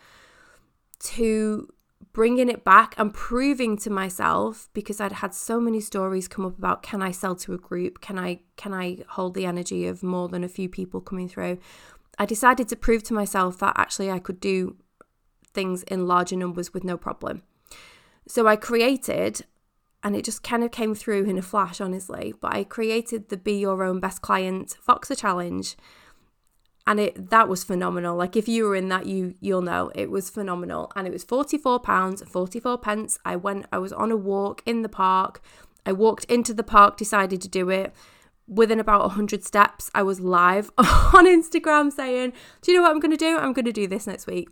to 1.00 1.72
bringing 2.11 2.49
it 2.49 2.63
back 2.63 2.95
and 2.97 3.13
proving 3.13 3.77
to 3.77 3.89
myself 3.89 4.69
because 4.73 4.99
I'd 4.99 5.11
had 5.11 5.33
so 5.33 5.59
many 5.59 5.79
stories 5.79 6.27
come 6.27 6.45
up 6.45 6.57
about 6.57 6.83
can 6.83 7.01
I 7.01 7.11
sell 7.11 7.35
to 7.37 7.53
a 7.53 7.57
group 7.57 8.01
can 8.01 8.17
I 8.17 8.39
can 8.57 8.74
I 8.74 8.98
hold 9.09 9.35
the 9.35 9.45
energy 9.45 9.85
of 9.85 10.01
more 10.01 10.27
than 10.27 10.43
a 10.43 10.50
few 10.50 10.67
people 10.67 11.01
coming 11.01 11.29
through 11.29 11.59
I 12.19 12.25
decided 12.25 12.67
to 12.67 12.75
prove 12.75 13.03
to 13.03 13.13
myself 13.13 13.57
that 13.59 13.74
actually 13.77 14.11
I 14.11 14.19
could 14.19 14.41
do 14.41 14.75
things 15.53 15.83
in 15.83 16.05
larger 16.05 16.35
numbers 16.35 16.74
with 16.74 16.83
no 16.83 16.98
problem. 16.98 17.43
So 18.27 18.45
I 18.45 18.57
created, 18.57 19.41
and 20.03 20.15
it 20.17 20.25
just 20.25 20.43
kind 20.43 20.63
of 20.63 20.72
came 20.72 20.93
through 20.93 21.24
in 21.24 21.37
a 21.37 21.41
flash, 21.41 21.79
honestly, 21.79 22.33
but 22.39 22.53
I 22.53 22.65
created 22.65 23.29
the 23.29 23.37
Be 23.37 23.53
Your 23.59 23.83
Own 23.83 24.01
Best 24.01 24.22
Client 24.22 24.75
Voxer 24.87 25.17
Challenge. 25.17 25.77
And 26.87 27.00
it 27.00 27.29
that 27.29 27.48
was 27.48 27.63
phenomenal. 27.63 28.15
Like 28.15 28.35
if 28.35 28.48
you 28.48 28.65
were 28.65 28.75
in 28.75 28.89
that, 28.89 29.05
you 29.05 29.35
you'll 29.39 29.61
know 29.61 29.92
it 29.94 30.09
was 30.09 30.29
phenomenal. 30.29 30.92
And 30.96 31.07
it 31.07 31.13
was 31.13 31.24
forty 31.24 31.57
four 31.57 31.79
pounds, 31.79 32.24
forty 32.24 32.59
four 32.59 32.77
pence. 32.77 33.20
I 33.24 33.35
went. 33.35 33.68
I 33.72 33.77
was 33.77 33.94
on 33.94 34.11
a 34.11 34.18
walk 34.18 34.61
in 34.65 34.81
the 34.81 34.89
park. 34.89 35.42
I 35.85 35.92
walked 35.92 36.25
into 36.25 36.53
the 36.53 36.63
park, 36.63 36.98
decided 36.98 37.42
to 37.42 37.48
do 37.48 37.70
it 37.70 37.94
within 38.50 38.79
about 38.79 39.01
100 39.01 39.46
steps, 39.46 39.89
I 39.94 40.01
was 40.01 40.20
live 40.20 40.72
on 40.77 41.27
Instagram 41.27 41.92
saying, 41.92 42.33
Do 42.61 42.72
you 42.72 42.77
know 42.77 42.83
what 42.83 42.92
I'm 42.92 43.00
going 43.00 43.11
to 43.11 43.18
do? 43.18 43.37
I'm 43.37 43.53
going 43.53 43.65
to 43.65 43.72
do 43.72 43.87
this 43.87 44.07
next 44.07 44.27
week. 44.27 44.50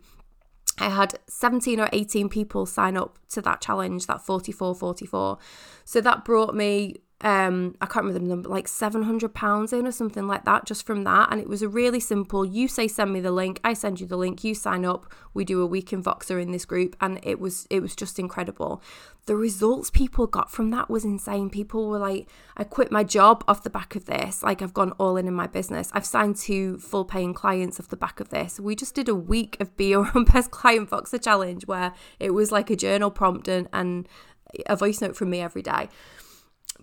I 0.78 0.90
had 0.90 1.18
17 1.26 1.80
or 1.80 1.88
18 1.92 2.28
people 2.28 2.64
sign 2.64 2.96
up 2.96 3.18
to 3.30 3.42
that 3.42 3.60
challenge, 3.60 4.06
that 4.06 4.22
44 4.22 4.76
44. 4.76 5.38
So 5.84 6.00
that 6.00 6.24
brought 6.24 6.54
me 6.54 6.96
um 7.20 7.74
I 7.80 7.86
can't 7.86 8.06
remember 8.06 8.20
the 8.20 8.28
number 8.28 8.48
like 8.48 8.68
700 8.68 9.34
pounds 9.34 9.72
in 9.72 9.88
or 9.88 9.92
something 9.92 10.28
like 10.28 10.44
that 10.44 10.66
just 10.66 10.86
from 10.86 11.02
that. 11.02 11.32
And 11.32 11.40
it 11.40 11.48
was 11.48 11.62
a 11.62 11.68
really 11.68 11.98
simple 11.98 12.44
you 12.44 12.68
say 12.68 12.86
send 12.86 13.12
me 13.12 13.18
the 13.18 13.32
link 13.32 13.60
I 13.64 13.72
send 13.72 14.00
you 14.00 14.06
the 14.06 14.16
link 14.16 14.44
you 14.44 14.54
sign 14.54 14.84
up 14.84 15.12
we 15.34 15.44
do 15.44 15.60
a 15.60 15.66
week 15.66 15.92
in 15.92 16.02
Voxer 16.02 16.40
in 16.40 16.52
this 16.52 16.64
group 16.64 16.94
and 17.00 17.18
it 17.24 17.40
was 17.40 17.66
it 17.70 17.80
was 17.80 17.96
just 17.96 18.20
incredible. 18.20 18.80
The 19.26 19.34
results 19.34 19.90
people 19.90 20.28
got 20.28 20.50
from 20.50 20.70
that 20.70 20.88
was 20.88 21.04
insane. 21.04 21.50
People 21.50 21.88
were 21.88 21.98
like 21.98 22.28
I 22.56 22.62
quit 22.62 22.92
my 22.92 23.02
job 23.02 23.42
off 23.48 23.64
the 23.64 23.70
back 23.70 23.96
of 23.96 24.04
this 24.04 24.44
like 24.44 24.62
I've 24.62 24.74
gone 24.74 24.92
all 24.92 25.16
in 25.16 25.26
in 25.26 25.34
my 25.34 25.48
business. 25.48 25.90
I've 25.92 26.06
signed 26.06 26.36
two 26.36 26.78
full 26.78 27.04
paying 27.04 27.34
clients 27.34 27.80
off 27.80 27.88
the 27.88 27.96
back 27.96 28.20
of 28.20 28.28
this. 28.28 28.60
We 28.60 28.76
just 28.76 28.94
did 28.94 29.08
a 29.08 29.14
week 29.16 29.56
of 29.58 29.76
be 29.76 29.86
your 29.88 30.08
own 30.14 30.24
best 30.32 30.52
client 30.52 30.90
Voxer 30.90 31.20
challenge 31.20 31.66
where 31.66 31.94
it 32.20 32.30
was 32.30 32.52
like 32.52 32.70
a 32.70 32.76
journal 32.76 33.10
prompt 33.10 33.48
and, 33.48 33.68
and 33.72 34.08
a 34.66 34.76
voice 34.76 35.00
note 35.00 35.16
from 35.16 35.30
me 35.30 35.40
every 35.40 35.62
day 35.62 35.88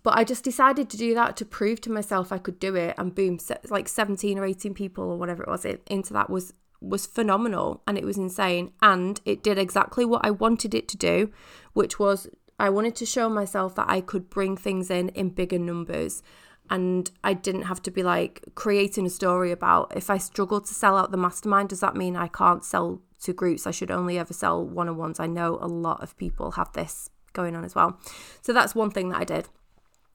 but 0.06 0.20
I 0.20 0.24
just 0.24 0.44
decided 0.44 0.88
to 0.92 0.98
do 0.98 1.16
that 1.16 1.36
to 1.38 1.46
prove 1.46 1.82
to 1.82 1.92
myself 1.92 2.32
I 2.32 2.38
could 2.38 2.60
do 2.60 2.76
it. 2.76 2.94
And 2.96 3.16
boom, 3.16 3.40
like 3.70 3.88
17 3.88 4.38
or 4.38 4.46
18 4.46 4.76
people 4.76 5.04
or 5.06 5.18
whatever 5.18 5.42
it 5.42 5.50
was 5.50 5.66
it, 5.66 5.82
into 5.88 6.14
that 6.14 6.30
was 6.30 6.54
was 6.80 7.08
phenomenal 7.08 7.82
and 7.88 7.98
it 7.98 8.06
was 8.06 8.16
insane. 8.16 8.72
And 8.84 9.20
it 9.26 9.42
did 9.42 9.58
exactly 9.58 10.06
what 10.06 10.24
I 10.24 10.30
wanted 10.30 10.76
it 10.76 10.88
to 10.90 10.98
do, 10.98 11.32
which 11.74 11.98
was 11.98 12.30
I 12.60 12.70
wanted 12.70 12.96
to 12.98 13.06
show 13.08 13.30
myself 13.30 13.74
that 13.76 13.90
I 13.90 14.00
could 14.00 14.30
bring 14.30 14.56
things 14.56 14.92
in 14.92 15.10
in 15.10 15.30
bigger 15.30 15.58
numbers. 15.58 16.22
And 16.70 17.10
I 17.24 17.34
didn't 17.34 17.64
have 17.64 17.82
to 17.84 17.92
be 17.92 18.04
like 18.04 18.44
creating 18.54 19.08
a 19.08 19.10
story 19.10 19.52
about 19.52 19.92
if 19.98 20.12
I 20.12 20.20
struggle 20.20 20.62
to 20.62 20.74
sell 20.74 20.98
out 20.98 21.10
the 21.10 21.18
mastermind, 21.18 21.70
does 21.70 21.80
that 21.80 21.96
mean 21.96 22.16
I 22.16 22.28
can't 22.28 22.64
sell 22.64 23.02
to 23.24 23.34
groups? 23.34 23.66
I 23.66 23.72
should 23.72 23.90
only 23.90 24.20
ever 24.20 24.34
sell 24.34 24.64
one 24.64 24.88
on 24.88 24.98
ones. 24.98 25.20
I 25.20 25.26
know 25.26 25.58
a 25.60 25.68
lot 25.68 26.04
of 26.04 26.16
people 26.16 26.52
have 26.52 26.72
this 26.74 27.10
going 27.34 27.56
on 27.56 27.66
as 27.66 27.74
well. 27.74 28.00
So 28.44 28.54
that's 28.54 28.76
one 28.76 28.92
thing 28.92 29.10
that 29.10 29.22
I 29.22 29.24
did. 29.24 29.50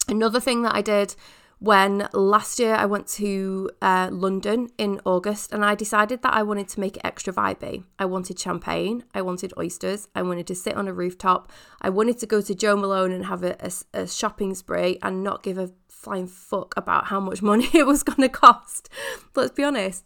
Another 0.08 0.40
thing 0.40 0.62
that 0.62 0.74
I 0.74 0.82
did 0.82 1.14
when 1.60 2.08
last 2.14 2.58
year 2.58 2.74
I 2.74 2.86
went 2.86 3.06
to 3.08 3.70
uh, 3.82 4.08
London 4.10 4.70
in 4.78 4.98
August 5.04 5.52
and 5.52 5.62
I 5.62 5.74
decided 5.74 6.22
that 6.22 6.32
I 6.32 6.42
wanted 6.42 6.68
to 6.68 6.80
make 6.80 6.96
it 6.96 7.02
extra 7.04 7.34
vibey. 7.34 7.84
I 7.98 8.06
wanted 8.06 8.38
champagne, 8.38 9.04
I 9.14 9.20
wanted 9.20 9.52
oysters, 9.58 10.08
I 10.14 10.22
wanted 10.22 10.46
to 10.46 10.54
sit 10.54 10.74
on 10.74 10.88
a 10.88 10.94
rooftop, 10.94 11.52
I 11.82 11.90
wanted 11.90 12.18
to 12.20 12.26
go 12.26 12.40
to 12.40 12.54
Jo 12.54 12.76
Malone 12.76 13.12
and 13.12 13.26
have 13.26 13.44
a, 13.44 13.56
a, 13.60 13.70
a 14.00 14.08
shopping 14.08 14.54
spree 14.54 14.98
and 15.02 15.22
not 15.22 15.42
give 15.42 15.58
a 15.58 15.70
flying 15.86 16.26
fuck 16.26 16.72
about 16.78 17.06
how 17.06 17.20
much 17.20 17.42
money 17.50 17.68
it 17.74 17.86
was 17.86 18.02
going 18.02 18.22
to 18.22 18.30
cost. 18.30 18.88
Let's 19.36 19.52
be 19.52 19.62
honest. 19.62 20.04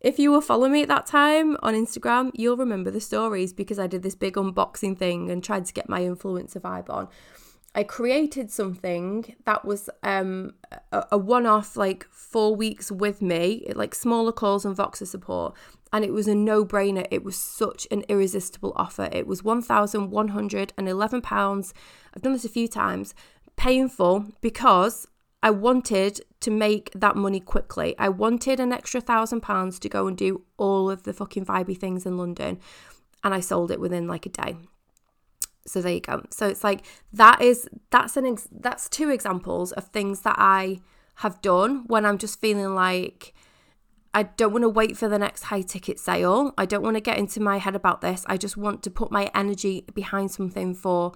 If 0.00 0.18
you 0.18 0.32
were 0.32 0.42
following 0.42 0.72
me 0.72 0.82
at 0.82 0.88
that 0.88 1.06
time 1.06 1.56
on 1.62 1.74
Instagram, 1.74 2.30
you'll 2.34 2.56
remember 2.56 2.90
the 2.90 3.00
stories 3.00 3.52
because 3.52 3.78
I 3.78 3.86
did 3.86 4.02
this 4.02 4.14
big 4.14 4.34
unboxing 4.34 4.98
thing 4.98 5.30
and 5.30 5.42
tried 5.42 5.64
to 5.66 5.72
get 5.72 5.88
my 5.88 6.00
influencer 6.00 6.60
vibe 6.60 6.90
on. 6.90 7.08
I 7.74 7.82
created 7.82 8.52
something 8.52 9.34
that 9.44 9.64
was 9.64 9.90
um, 10.04 10.54
a, 10.92 11.06
a 11.12 11.18
one 11.18 11.44
off, 11.44 11.76
like 11.76 12.06
four 12.10 12.54
weeks 12.54 12.92
with 12.92 13.20
me, 13.20 13.66
like 13.74 13.96
smaller 13.96 14.30
calls 14.30 14.64
and 14.64 14.76
Voxer 14.76 15.08
support. 15.08 15.56
And 15.92 16.04
it 16.04 16.12
was 16.12 16.28
a 16.28 16.36
no 16.36 16.64
brainer. 16.64 17.04
It 17.10 17.24
was 17.24 17.36
such 17.36 17.88
an 17.90 18.04
irresistible 18.08 18.72
offer. 18.76 19.08
It 19.10 19.26
was 19.26 19.42
£1,111. 19.42 21.72
I've 22.14 22.22
done 22.22 22.32
this 22.32 22.44
a 22.44 22.48
few 22.48 22.68
times. 22.68 23.12
Painful 23.56 24.26
because 24.40 25.08
I 25.42 25.50
wanted 25.50 26.20
to 26.40 26.50
make 26.52 26.92
that 26.94 27.16
money 27.16 27.40
quickly. 27.40 27.96
I 27.98 28.08
wanted 28.08 28.60
an 28.60 28.72
extra 28.72 29.00
thousand 29.00 29.40
pounds 29.40 29.80
to 29.80 29.88
go 29.88 30.06
and 30.06 30.16
do 30.16 30.42
all 30.56 30.88
of 30.90 31.02
the 31.02 31.12
fucking 31.12 31.44
vibey 31.44 31.76
things 31.76 32.06
in 32.06 32.18
London. 32.18 32.60
And 33.24 33.34
I 33.34 33.40
sold 33.40 33.72
it 33.72 33.80
within 33.80 34.06
like 34.06 34.26
a 34.26 34.30
day 34.30 34.58
so 35.66 35.80
there 35.80 35.94
you 35.94 36.00
go 36.00 36.22
so 36.30 36.46
it's 36.46 36.64
like 36.64 36.84
that 37.12 37.40
is 37.40 37.68
that's 37.90 38.16
an 38.16 38.26
ex- 38.26 38.48
that's 38.52 38.88
two 38.88 39.10
examples 39.10 39.72
of 39.72 39.84
things 39.88 40.20
that 40.20 40.36
i 40.38 40.78
have 41.16 41.40
done 41.42 41.84
when 41.86 42.04
i'm 42.04 42.18
just 42.18 42.40
feeling 42.40 42.74
like 42.74 43.34
I 44.16 44.22
don't 44.22 44.52
want 44.52 44.62
to 44.62 44.68
wait 44.68 44.96
for 44.96 45.08
the 45.08 45.18
next 45.18 45.44
high 45.44 45.62
ticket 45.62 45.98
sale. 45.98 46.54
I 46.56 46.66
don't 46.66 46.84
want 46.84 46.96
to 46.96 47.00
get 47.00 47.18
into 47.18 47.40
my 47.40 47.58
head 47.58 47.74
about 47.74 48.00
this. 48.00 48.24
I 48.28 48.36
just 48.36 48.56
want 48.56 48.84
to 48.84 48.90
put 48.90 49.10
my 49.10 49.28
energy 49.34 49.84
behind 49.92 50.30
something 50.30 50.72
for 50.72 51.12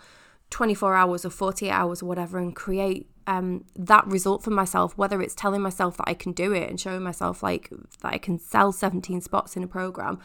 24 0.50 0.94
hours 0.96 1.24
or 1.24 1.30
48 1.30 1.70
hours 1.70 2.02
or 2.02 2.06
whatever 2.06 2.38
and 2.38 2.56
create 2.56 3.08
um, 3.28 3.64
that 3.76 4.06
result 4.06 4.42
for 4.42 4.50
myself, 4.50 4.96
whether 4.98 5.22
it's 5.22 5.34
telling 5.34 5.60
myself 5.60 5.96
that 5.98 6.08
I 6.08 6.14
can 6.14 6.32
do 6.32 6.52
it 6.52 6.68
and 6.68 6.80
showing 6.80 7.02
myself 7.02 7.42
like 7.42 7.70
that 8.02 8.14
I 8.14 8.18
can 8.18 8.38
sell 8.38 8.72
17 8.72 9.20
spots 9.20 9.56
in 9.56 9.62
a 9.62 9.68
program, 9.68 10.18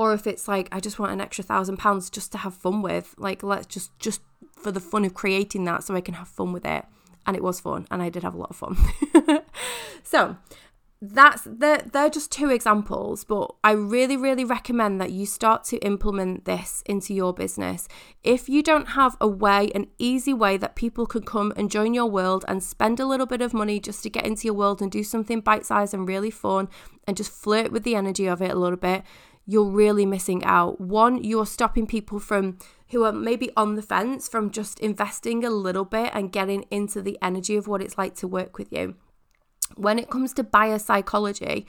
or 0.00 0.14
if 0.14 0.26
it's 0.26 0.48
like 0.48 0.66
I 0.72 0.80
just 0.80 0.98
want 0.98 1.12
an 1.12 1.20
extra 1.20 1.44
thousand 1.44 1.76
pounds 1.76 2.08
just 2.08 2.32
to 2.32 2.38
have 2.38 2.54
fun 2.54 2.80
with, 2.80 3.14
like 3.18 3.42
let's 3.42 3.66
just 3.66 3.90
just 3.98 4.22
for 4.56 4.72
the 4.72 4.80
fun 4.80 5.04
of 5.04 5.12
creating 5.12 5.66
that 5.66 5.84
so 5.84 5.94
I 5.94 6.00
can 6.00 6.14
have 6.14 6.26
fun 6.26 6.54
with 6.54 6.64
it. 6.64 6.86
And 7.26 7.36
it 7.36 7.42
was 7.42 7.60
fun, 7.60 7.86
and 7.90 8.00
I 8.00 8.08
did 8.08 8.22
have 8.22 8.32
a 8.32 8.38
lot 8.38 8.48
of 8.48 8.56
fun. 8.56 8.78
so 10.02 10.38
that's 11.02 11.42
they're, 11.46 11.82
they're 11.92 12.10
just 12.10 12.30
two 12.30 12.50
examples 12.50 13.24
but 13.24 13.54
i 13.64 13.70
really 13.70 14.18
really 14.18 14.44
recommend 14.44 15.00
that 15.00 15.10
you 15.10 15.24
start 15.24 15.64
to 15.64 15.78
implement 15.78 16.44
this 16.44 16.82
into 16.84 17.14
your 17.14 17.32
business 17.32 17.88
if 18.22 18.50
you 18.50 18.62
don't 18.62 18.88
have 18.88 19.16
a 19.18 19.26
way 19.26 19.70
an 19.74 19.86
easy 19.96 20.34
way 20.34 20.58
that 20.58 20.76
people 20.76 21.06
can 21.06 21.22
come 21.22 21.54
and 21.56 21.70
join 21.70 21.94
your 21.94 22.04
world 22.04 22.44
and 22.48 22.62
spend 22.62 23.00
a 23.00 23.06
little 23.06 23.24
bit 23.24 23.40
of 23.40 23.54
money 23.54 23.80
just 23.80 24.02
to 24.02 24.10
get 24.10 24.26
into 24.26 24.46
your 24.46 24.52
world 24.52 24.82
and 24.82 24.92
do 24.92 25.02
something 25.02 25.40
bite-sized 25.40 25.94
and 25.94 26.06
really 26.06 26.30
fun 26.30 26.68
and 27.06 27.16
just 27.16 27.32
flirt 27.32 27.72
with 27.72 27.82
the 27.82 27.94
energy 27.94 28.26
of 28.26 28.42
it 28.42 28.50
a 28.50 28.58
little 28.58 28.76
bit 28.76 29.02
you're 29.46 29.70
really 29.70 30.06
missing 30.06 30.44
out 30.44 30.80
one 30.80 31.22
you're 31.24 31.46
stopping 31.46 31.86
people 31.86 32.18
from 32.18 32.58
who 32.90 33.04
are 33.04 33.12
maybe 33.12 33.50
on 33.56 33.74
the 33.74 33.82
fence 33.82 34.28
from 34.28 34.50
just 34.50 34.78
investing 34.80 35.44
a 35.44 35.50
little 35.50 35.84
bit 35.84 36.10
and 36.14 36.32
getting 36.32 36.64
into 36.70 37.00
the 37.02 37.18
energy 37.22 37.56
of 37.56 37.66
what 37.66 37.82
it's 37.82 37.98
like 37.98 38.14
to 38.14 38.28
work 38.28 38.58
with 38.58 38.72
you 38.72 38.94
when 39.76 39.98
it 39.98 40.10
comes 40.10 40.32
to 40.34 40.44
buyer 40.44 40.78
psychology, 40.78 41.66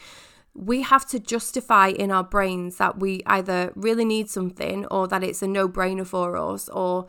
we 0.53 0.81
have 0.81 1.07
to 1.07 1.19
justify 1.19 1.87
in 1.87 2.11
our 2.11 2.23
brains 2.23 2.77
that 2.77 2.99
we 2.99 3.21
either 3.25 3.71
really 3.75 4.05
need 4.05 4.29
something 4.29 4.85
or 4.87 5.07
that 5.07 5.23
it's 5.23 5.41
a 5.41 5.47
no 5.47 5.69
brainer 5.69 6.05
for 6.05 6.35
us, 6.35 6.67
or 6.69 7.07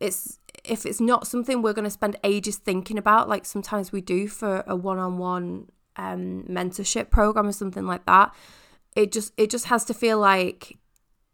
it's 0.00 0.38
if 0.64 0.84
it's 0.84 1.00
not 1.00 1.26
something 1.26 1.62
we're 1.62 1.72
going 1.72 1.84
to 1.84 1.90
spend 1.90 2.16
ages 2.24 2.56
thinking 2.56 2.98
about, 2.98 3.28
like 3.28 3.44
sometimes 3.44 3.92
we 3.92 4.00
do 4.00 4.28
for 4.28 4.64
a 4.66 4.74
one 4.74 4.98
on 4.98 5.18
one 5.18 5.68
mentorship 5.96 7.10
program 7.10 7.46
or 7.46 7.52
something 7.52 7.86
like 7.86 8.06
that. 8.06 8.34
It 8.96 9.12
just 9.12 9.32
it 9.36 9.50
just 9.50 9.66
has 9.66 9.84
to 9.86 9.94
feel 9.94 10.18
like 10.18 10.78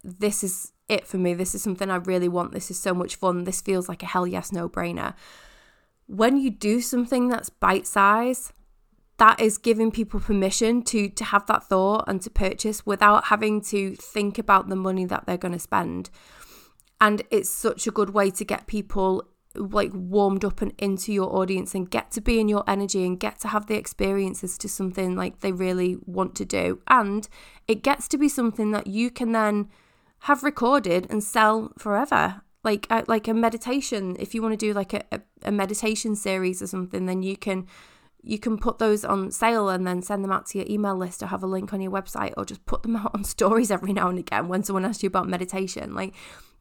this 0.03 0.45
is 0.45 0.73
it 0.89 1.07
for 1.07 1.19
me. 1.19 1.35
This 1.35 1.55
is 1.55 1.63
something 1.63 1.91
I 1.91 1.97
really 1.97 2.29
want. 2.29 2.53
This 2.53 2.71
is 2.71 2.79
so 2.79 2.95
much 2.95 3.17
fun. 3.17 3.45
This 3.45 3.61
feels 3.61 3.89
like 3.89 4.03
a 4.03 4.07
hell 4.07 4.27
yes 4.27 4.53
no 4.53 4.69
brainer. 4.69 5.15
When 6.07 6.37
you 6.37 6.51
do 6.51 6.81
something 6.81 7.29
that's 7.29 7.51
bite 7.51 7.87
size, 7.87 8.53
that 9.19 9.41
is 9.41 9.59
giving 9.59 9.91
people 9.91 10.21
permission 10.21 10.83
to 10.83 11.09
to 11.09 11.25
have 11.25 11.47
that 11.47 11.65
thought 11.65 12.05
and 12.07 12.21
to 12.23 12.31
purchase 12.31 12.85
without 12.85 13.27
having 13.27 13.61
to 13.63 13.97
think 13.97 14.39
about 14.39 14.69
the 14.69 14.77
money 14.77 15.05
that 15.07 15.27
they're 15.27 15.37
going 15.37 15.53
to 15.53 15.59
spend 15.59 16.11
and 17.01 17.23
it's 17.31 17.51
such 17.51 17.87
a 17.87 17.91
good 17.91 18.11
way 18.11 18.31
to 18.31 18.45
get 18.45 18.67
people 18.67 19.29
like 19.59 19.91
warmed 19.95 20.45
up 20.45 20.63
and 20.63 20.73
into 20.79 21.13
your 21.13 21.35
audience 21.37 21.75
and 21.75 21.91
get 21.91 22.11
to 22.11 22.21
be 22.21 22.41
in 22.41 22.49
your 22.49 22.65
energy 22.67 23.05
and 23.05 23.21
get 23.21 23.41
to 23.41 23.49
have 23.49 23.67
the 23.67 23.75
experiences 23.75 24.57
to 24.59 24.69
something 24.69 25.17
like 25.17 25.41
they 25.41 25.53
really 25.53 25.97
want 26.07 26.35
to 26.35 26.45
do 26.45 26.81
and 26.89 27.29
it 27.67 27.83
gets 27.83 28.09
to 28.09 28.19
be 28.19 28.29
something 28.29 28.71
that 28.71 28.87
you 28.87 29.11
can 29.11 29.33
then 29.33 29.69
have 30.21 30.43
recorded 30.43 31.07
and 31.11 31.23
sell 31.23 31.73
forever 31.79 32.43
like 32.65 32.87
a, 32.91 33.05
like 33.07 33.29
a 33.29 33.35
meditation 33.35 34.17
if 34.19 34.35
you 34.35 34.43
want 34.43 34.53
to 34.53 34.67
do 34.67 34.73
like 34.73 34.93
a, 34.93 35.03
a 35.43 35.53
meditation 35.53 36.17
series 36.17 36.61
or 36.61 36.67
something 36.67 37.07
then 37.07 37.23
you 37.23 37.37
can 37.37 37.67
you 38.27 38.41
can 38.41 38.59
put 38.59 38.79
those 38.79 39.05
on 39.05 39.31
sale 39.31 39.69
and 39.69 39.87
then 39.87 40.03
send 40.03 40.25
them 40.25 40.33
out 40.33 40.47
to 40.47 40.59
your 40.59 40.67
email 40.69 40.97
list 40.97 41.23
or 41.23 41.27
have 41.27 41.45
a 41.45 41.47
link 41.47 41.73
on 41.73 41.81
your 41.81 41.93
website 41.93 42.35
or 42.37 42.45
just 42.45 42.67
put 42.67 42.83
them 42.83 42.97
out 42.97 43.13
on 43.15 43.23
stories 43.23 43.71
every 43.71 43.93
now 43.93 44.09
and 44.09 44.19
again 44.19 44.49
when 44.49 44.65
someone 44.65 44.85
asks 44.85 45.03
you 45.03 45.07
about 45.07 45.29
meditation. 45.29 45.95
Like, 45.95 46.13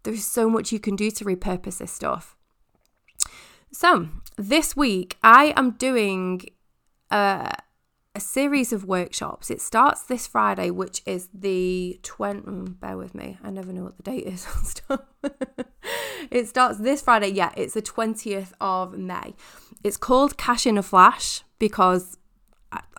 there's 0.04 0.24
so 0.24 0.48
much 0.48 0.72
you 0.72 0.80
can 0.80 0.96
do 0.96 1.10
to 1.10 1.26
repurpose 1.26 1.80
this 1.80 1.92
stuff. 1.92 2.35
So, 3.78 4.08
this 4.38 4.78
week 4.78 5.18
I 5.22 5.54
am 5.58 5.72
doing 5.72 6.44
a, 7.12 7.52
a 8.16 8.20
series 8.22 8.72
of 8.72 8.86
workshops. 8.86 9.52
It 9.52 9.60
starts 9.60 10.04
this 10.04 10.26
Friday, 10.26 10.72
which 10.72 11.02
is 11.06 11.28
the 11.34 12.00
20. 12.02 12.42
Mm, 12.44 12.80
bear 12.80 12.96
with 12.96 13.14
me, 13.14 13.38
I 13.44 13.50
never 13.50 13.74
know 13.74 13.84
what 13.84 13.98
the 13.98 14.04
date 14.04 14.28
is. 14.28 14.48
it 16.32 16.48
starts 16.48 16.80
this 16.80 17.02
Friday. 17.02 17.28
Yeah, 17.28 17.52
it's 17.58 17.74
the 17.74 17.82
20th 17.82 18.54
of 18.62 18.98
May. 18.98 19.36
It's 19.84 19.98
called 19.98 20.38
Cash 20.38 20.66
in 20.66 20.78
a 20.78 20.84
Flash 20.84 21.44
because 21.60 22.18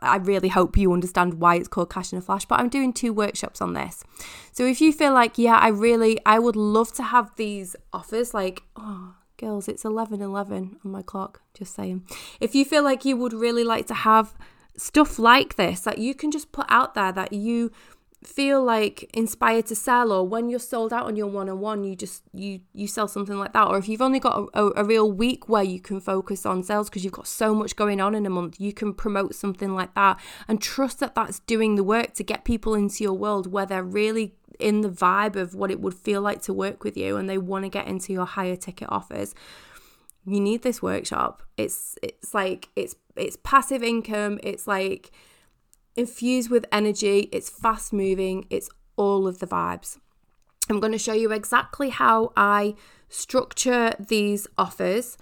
I 0.02 0.16
really 0.16 0.50
hope 0.50 0.76
you 0.76 0.92
understand 0.92 1.40
why 1.40 1.54
it's 1.54 1.68
called 1.68 1.88
Cash 1.88 2.12
in 2.12 2.18
a 2.18 2.22
Flash, 2.22 2.44
but 2.44 2.60
I'm 2.60 2.68
doing 2.68 2.92
two 2.92 3.14
workshops 3.14 3.62
on 3.62 3.72
this. 3.72 4.04
So 4.52 4.66
if 4.66 4.82
you 4.82 4.92
feel 4.92 5.14
like, 5.14 5.38
yeah, 5.38 5.56
I 5.56 5.68
really, 5.68 6.20
I 6.26 6.38
would 6.38 6.54
love 6.54 6.92
to 6.96 7.02
have 7.02 7.34
these 7.36 7.76
offers, 7.94 8.34
like, 8.34 8.62
oh, 8.76 9.14
girls, 9.36 9.68
it's 9.68 9.84
11 9.84 10.20
11 10.20 10.78
on 10.84 10.90
my 10.90 11.02
clock, 11.02 11.42
just 11.54 11.74
saying. 11.74 12.06
If 12.40 12.54
you 12.54 12.64
feel 12.64 12.82
like 12.82 13.04
you 13.04 13.16
would 13.16 13.32
really 13.32 13.64
like 13.64 13.86
to 13.88 13.94
have 13.94 14.34
stuff 14.76 15.18
like 15.18 15.56
this 15.56 15.80
that 15.80 15.98
you 15.98 16.14
can 16.14 16.30
just 16.30 16.52
put 16.52 16.66
out 16.68 16.94
there 16.94 17.12
that 17.12 17.32
you 17.32 17.72
feel 18.22 18.62
like 18.62 19.08
inspired 19.14 19.66
to 19.66 19.74
sell 19.74 20.10
or 20.10 20.26
when 20.26 20.48
you're 20.48 20.58
sold 20.58 20.92
out 20.92 21.06
on 21.06 21.14
your 21.16 21.28
one-on-one 21.28 21.84
you 21.84 21.94
just 21.94 22.22
you 22.32 22.60
you 22.72 22.88
sell 22.88 23.06
something 23.06 23.38
like 23.38 23.52
that 23.52 23.68
or 23.68 23.78
if 23.78 23.88
you've 23.88 24.02
only 24.02 24.18
got 24.18 24.48
a, 24.54 24.60
a, 24.60 24.72
a 24.78 24.84
real 24.84 25.10
week 25.10 25.48
where 25.48 25.62
you 25.62 25.78
can 25.78 26.00
focus 26.00 26.44
on 26.44 26.62
sales 26.62 26.88
because 26.88 27.04
you've 27.04 27.12
got 27.12 27.26
so 27.26 27.54
much 27.54 27.76
going 27.76 28.00
on 28.00 28.14
in 28.14 28.26
a 28.26 28.30
month 28.30 28.60
you 28.60 28.72
can 28.72 28.92
promote 28.92 29.34
something 29.34 29.74
like 29.74 29.94
that 29.94 30.18
and 30.48 30.60
trust 30.60 30.98
that 30.98 31.14
that's 31.14 31.38
doing 31.40 31.76
the 31.76 31.84
work 31.84 32.14
to 32.14 32.24
get 32.24 32.44
people 32.44 32.74
into 32.74 33.04
your 33.04 33.12
world 33.12 33.52
where 33.52 33.66
they're 33.66 33.84
really 33.84 34.34
in 34.58 34.80
the 34.80 34.88
vibe 34.88 35.36
of 35.36 35.54
what 35.54 35.70
it 35.70 35.80
would 35.80 35.94
feel 35.94 36.20
like 36.20 36.42
to 36.42 36.52
work 36.52 36.84
with 36.84 36.96
you 36.96 37.16
and 37.16 37.28
they 37.28 37.38
want 37.38 37.64
to 37.64 37.68
get 37.68 37.86
into 37.86 38.12
your 38.12 38.26
higher 38.26 38.56
ticket 38.56 38.88
offers 38.90 39.34
you 40.24 40.40
need 40.40 40.62
this 40.62 40.82
workshop 40.82 41.42
it's 41.56 41.96
it's 42.02 42.34
like 42.34 42.68
it's 42.74 42.96
it's 43.16 43.36
passive 43.42 43.82
income 43.82 44.38
it's 44.42 44.66
like 44.66 45.12
infused 45.96 46.50
with 46.50 46.66
energy, 46.70 47.28
it's 47.32 47.48
fast 47.48 47.92
moving, 47.92 48.46
it's 48.50 48.68
all 48.96 49.26
of 49.26 49.38
the 49.38 49.46
vibes. 49.46 49.98
I'm 50.68 50.80
going 50.80 50.92
to 50.92 50.98
show 50.98 51.12
you 51.12 51.32
exactly 51.32 51.90
how 51.90 52.32
I 52.36 52.74
structure 53.08 53.92
these 53.98 54.46
offers. 54.58 55.16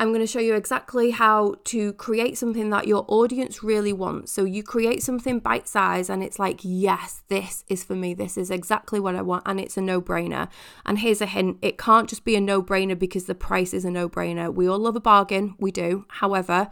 I'm 0.00 0.08
going 0.08 0.20
to 0.20 0.26
show 0.26 0.40
you 0.40 0.54
exactly 0.54 1.10
how 1.10 1.56
to 1.64 1.92
create 1.92 2.38
something 2.38 2.70
that 2.70 2.86
your 2.86 3.04
audience 3.06 3.62
really 3.62 3.92
wants. 3.92 4.32
So 4.32 4.44
you 4.44 4.62
create 4.62 5.02
something 5.02 5.40
bite 5.40 5.68
size 5.68 6.08
and 6.08 6.22
it's 6.22 6.38
like, 6.38 6.60
yes, 6.62 7.22
this 7.28 7.66
is 7.68 7.84
for 7.84 7.94
me. 7.94 8.14
This 8.14 8.38
is 8.38 8.50
exactly 8.50 8.98
what 8.98 9.14
I 9.14 9.20
want. 9.20 9.42
And 9.44 9.60
it's 9.60 9.76
a 9.76 9.82
no 9.82 10.00
brainer. 10.00 10.48
And 10.86 11.00
here's 11.00 11.20
a 11.20 11.26
hint 11.26 11.58
it 11.60 11.76
can't 11.76 12.08
just 12.08 12.24
be 12.24 12.34
a 12.34 12.40
no 12.40 12.62
brainer 12.62 12.98
because 12.98 13.26
the 13.26 13.34
price 13.34 13.74
is 13.74 13.84
a 13.84 13.90
no 13.90 14.08
brainer. 14.08 14.52
We 14.52 14.66
all 14.66 14.78
love 14.78 14.96
a 14.96 15.00
bargain. 15.00 15.54
We 15.58 15.70
do. 15.70 16.06
However, 16.08 16.70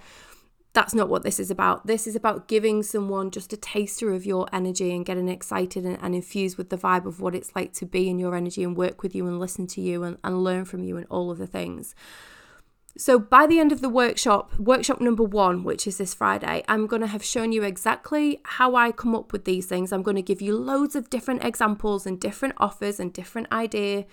that's 0.73 0.95
not 0.95 1.11
what 1.11 1.23
this 1.23 1.39
is 1.39 1.51
about. 1.51 1.87
This 1.87 2.07
is 2.07 2.17
about 2.17 2.49
giving 2.49 2.83
someone 2.83 3.31
just 3.31 3.53
a 3.53 3.59
taster 3.59 4.15
of 4.15 4.25
your 4.25 4.49
energy 4.55 4.91
and 4.97 5.05
getting 5.05 5.29
excited 5.29 5.85
and, 5.85 5.99
and, 6.01 6.15
infused 6.15 6.57
with 6.57 6.71
the 6.71 6.79
vibe 6.79 7.05
of 7.05 7.21
what 7.21 7.35
it's 7.35 7.55
like 7.55 7.75
to 7.75 7.85
be 7.85 8.09
in 8.09 8.19
your 8.19 8.35
energy 8.35 8.65
and 8.65 8.75
work 8.75 9.03
with 9.03 9.15
you 9.15 9.27
and 9.27 9.39
listen 9.39 9.67
to 9.67 9.83
you 9.83 10.03
and, 10.03 10.17
and 10.25 10.43
learn 10.43 10.65
from 10.65 10.83
you 10.83 10.97
and 10.97 11.07
all 11.11 11.31
of 11.31 11.37
the 11.37 11.47
things. 11.47 11.95
So, 13.01 13.17
by 13.17 13.47
the 13.47 13.61
end 13.61 13.71
of 13.71 13.81
the 13.81 13.89
workshop, 13.89 14.59
workshop 14.59 15.01
number 15.01 15.23
one, 15.23 15.63
which 15.63 15.87
is 15.87 15.99
this 15.99 16.15
Friday, 16.15 16.65
I'm 16.67 16.89
going 16.89 17.01
to 17.01 17.07
have 17.07 17.25
shown 17.25 17.53
you 17.53 17.63
exactly 17.63 18.41
how 18.43 18.75
I 18.75 18.91
come 18.91 19.15
up 19.15 19.33
with 19.33 19.45
these 19.45 19.67
things. 19.67 19.93
I'm 19.93 20.03
going 20.03 20.17
to 20.17 20.23
give 20.23 20.43
you 20.43 20.57
loads 20.57 20.97
of 20.97 21.09
different 21.09 21.45
examples 21.45 22.07
and 22.07 22.19
different 22.19 22.57
offers 22.59 22.99
and 22.99 23.13
different 23.13 23.53
idea 23.53 24.05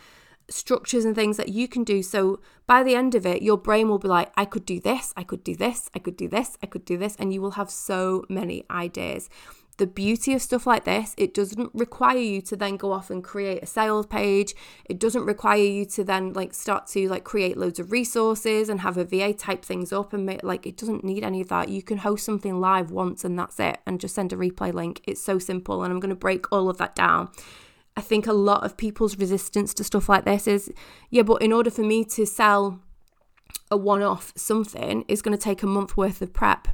structures 0.50 1.04
and 1.04 1.15
things 1.15 1.38
that 1.38 1.50
you 1.50 1.67
can 1.67 1.84
do. 1.84 2.04
So 2.04 2.39
by 2.67 2.84
the 2.84 2.93
end 2.93 3.15
of 3.15 3.26
it, 3.26 3.41
your 3.41 3.58
brain 3.58 3.89
will 3.89 3.98
be 3.98 4.08
like, 4.08 4.32
I 4.38 4.45
could 4.45 4.65
do 4.65 4.80
this, 4.80 5.15
I 5.17 5.24
could 5.24 5.43
do 5.43 5.56
this, 5.56 5.89
I 5.95 6.00
could 6.00 6.15
do 6.15 6.28
this, 6.28 6.56
I 6.62 6.67
could 6.67 6.86
do 6.86 6.95
this, 6.95 7.15
and 7.17 7.34
you 7.34 7.41
will 7.41 7.52
have 7.52 7.71
so 7.71 8.24
many 8.30 8.65
ideas. 8.69 9.32
The 9.77 9.88
beauty 9.88 10.33
of 10.33 10.41
stuff 10.41 10.65
like 10.65 10.85
this, 10.85 11.13
it 11.17 11.33
doesn't 11.33 11.69
require 11.73 12.17
you 12.17 12.41
to 12.43 12.55
then 12.55 12.77
go 12.77 12.93
off 12.93 13.09
and 13.09 13.23
create 13.23 13.61
a 13.61 13.65
sales 13.65 14.05
page. 14.05 14.55
It 14.85 14.99
doesn't 14.99 15.25
require 15.25 15.63
you 15.63 15.85
to 15.85 16.03
then 16.03 16.31
like 16.33 16.53
start 16.53 16.88
to 16.88 17.09
like 17.09 17.25
create 17.25 17.57
loads 17.57 17.79
of 17.79 17.91
resources 17.91 18.69
and 18.69 18.79
have 18.81 18.97
a 18.97 19.03
VA 19.03 19.33
type 19.33 19.65
things 19.65 19.91
up 19.91 20.13
and 20.13 20.25
make 20.25 20.43
like 20.43 20.65
it 20.65 20.77
doesn't 20.77 21.03
need 21.03 21.23
any 21.23 21.41
of 21.41 21.49
that. 21.49 21.69
You 21.69 21.83
can 21.83 21.97
host 21.97 22.25
something 22.25 22.59
live 22.59 22.89
once 22.89 23.25
and 23.25 23.38
that's 23.38 23.59
it 23.59 23.79
and 23.85 23.99
just 23.99 24.15
send 24.15 24.31
a 24.31 24.38
replay 24.38 24.73
link. 24.73 25.01
It's 25.05 25.21
so 25.21 25.39
simple 25.39 25.83
and 25.83 25.91
I'm 25.91 25.99
going 25.99 26.09
to 26.09 26.15
break 26.15 26.51
all 26.51 26.69
of 26.69 26.77
that 26.77 26.95
down 26.95 27.29
I 27.97 28.01
think 28.01 28.27
a 28.27 28.33
lot 28.33 28.65
of 28.65 28.75
people's 28.75 29.17
resistance 29.17 29.73
to 29.75 29.83
stuff 29.83 30.09
like 30.09 30.25
this 30.25 30.47
is, 30.47 30.71
yeah, 31.09 31.23
but 31.23 31.41
in 31.41 31.53
order 31.53 31.69
for 31.69 31.81
me 31.81 32.03
to 32.05 32.25
sell 32.25 32.81
a 33.71 33.77
one 33.77 34.01
off 34.01 34.33
something 34.35 35.05
is 35.07 35.21
going 35.21 35.35
to 35.35 35.41
take 35.41 35.63
a 35.63 35.67
month 35.67 35.95
worth 35.95 36.21
of 36.21 36.33
prep. 36.33 36.67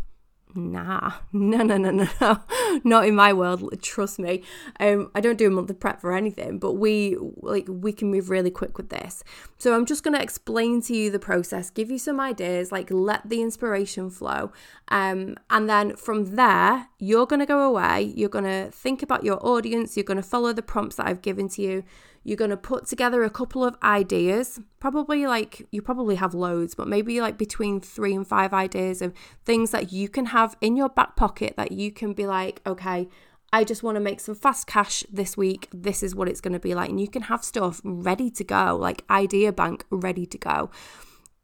Nah, 0.55 1.13
no, 1.33 1.63
no, 1.63 1.77
no, 1.77 1.91
no, 1.91 2.07
no, 2.19 2.41
not 2.83 3.07
in 3.07 3.15
my 3.15 3.33
world. 3.33 3.67
Trust 3.81 4.19
me. 4.19 4.43
Um, 4.79 5.11
I 5.15 5.21
don't 5.21 5.37
do 5.37 5.47
a 5.47 5.51
month 5.51 5.69
of 5.69 5.79
prep 5.79 6.01
for 6.01 6.13
anything, 6.13 6.59
but 6.59 6.73
we 6.73 7.17
like 7.37 7.65
we 7.67 7.93
can 7.93 8.11
move 8.11 8.29
really 8.29 8.51
quick 8.51 8.77
with 8.77 8.89
this. 8.89 9.23
So 9.57 9.75
I'm 9.75 9.85
just 9.85 10.03
gonna 10.03 10.19
explain 10.19 10.81
to 10.83 10.95
you 10.95 11.09
the 11.09 11.19
process, 11.19 11.69
give 11.69 11.89
you 11.91 11.97
some 11.97 12.19
ideas, 12.19 12.71
like 12.71 12.89
let 12.91 13.27
the 13.27 13.41
inspiration 13.41 14.09
flow, 14.09 14.51
um, 14.89 15.37
and 15.49 15.69
then 15.69 15.95
from 15.95 16.35
there 16.35 16.87
you're 16.99 17.25
gonna 17.25 17.45
go 17.45 17.67
away. 17.67 18.13
You're 18.15 18.29
gonna 18.29 18.69
think 18.71 19.01
about 19.01 19.23
your 19.23 19.45
audience. 19.45 19.97
You're 19.97 20.03
gonna 20.03 20.21
follow 20.21 20.53
the 20.53 20.61
prompts 20.61 20.97
that 20.97 21.07
I've 21.07 21.21
given 21.21 21.49
to 21.49 21.61
you. 21.61 21.83
You're 22.23 22.37
going 22.37 22.51
to 22.51 22.57
put 22.57 22.85
together 22.85 23.23
a 23.23 23.29
couple 23.29 23.63
of 23.63 23.75
ideas, 23.81 24.59
probably 24.81 25.25
like 25.27 25.65
you 25.71 25.81
probably 25.81 26.15
have 26.15 26.33
loads, 26.33 26.75
but 26.75 26.87
maybe 26.87 27.21
like 27.21 27.37
between 27.37 27.79
three 27.79 28.13
and 28.13 28.27
five 28.27 28.51
ideas 28.51 29.01
of 29.01 29.13
things 29.45 29.71
that 29.71 29.93
you 29.93 30.09
can 30.09 30.25
have 30.25 30.57
in 30.59 30.75
your 30.75 30.89
back 30.89 31.15
pocket 31.15 31.53
that 31.55 31.71
you 31.71 31.91
can 31.91 32.11
be 32.11 32.27
like, 32.27 32.61
okay, 32.65 33.07
I 33.53 33.63
just 33.63 33.83
want 33.83 33.95
to 33.95 34.01
make 34.01 34.19
some 34.19 34.35
fast 34.35 34.67
cash 34.67 35.05
this 35.11 35.37
week. 35.37 35.69
This 35.71 36.01
is 36.03 36.15
what 36.15 36.27
it's 36.27 36.41
going 36.41 36.53
to 36.53 36.59
be 36.59 36.73
like. 36.73 36.89
And 36.89 36.99
you 36.99 37.07
can 37.07 37.23
have 37.23 37.43
stuff 37.43 37.79
ready 37.83 38.29
to 38.31 38.43
go, 38.43 38.75
like 38.75 39.03
idea 39.09 39.53
bank 39.53 39.85
ready 39.89 40.25
to 40.25 40.37
go. 40.37 40.71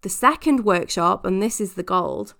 The 0.01 0.09
second 0.09 0.65
workshop, 0.65 1.25
and 1.25 1.41
this 1.41 1.61
is 1.61 1.75
the 1.75 1.83
gold, 1.83 2.33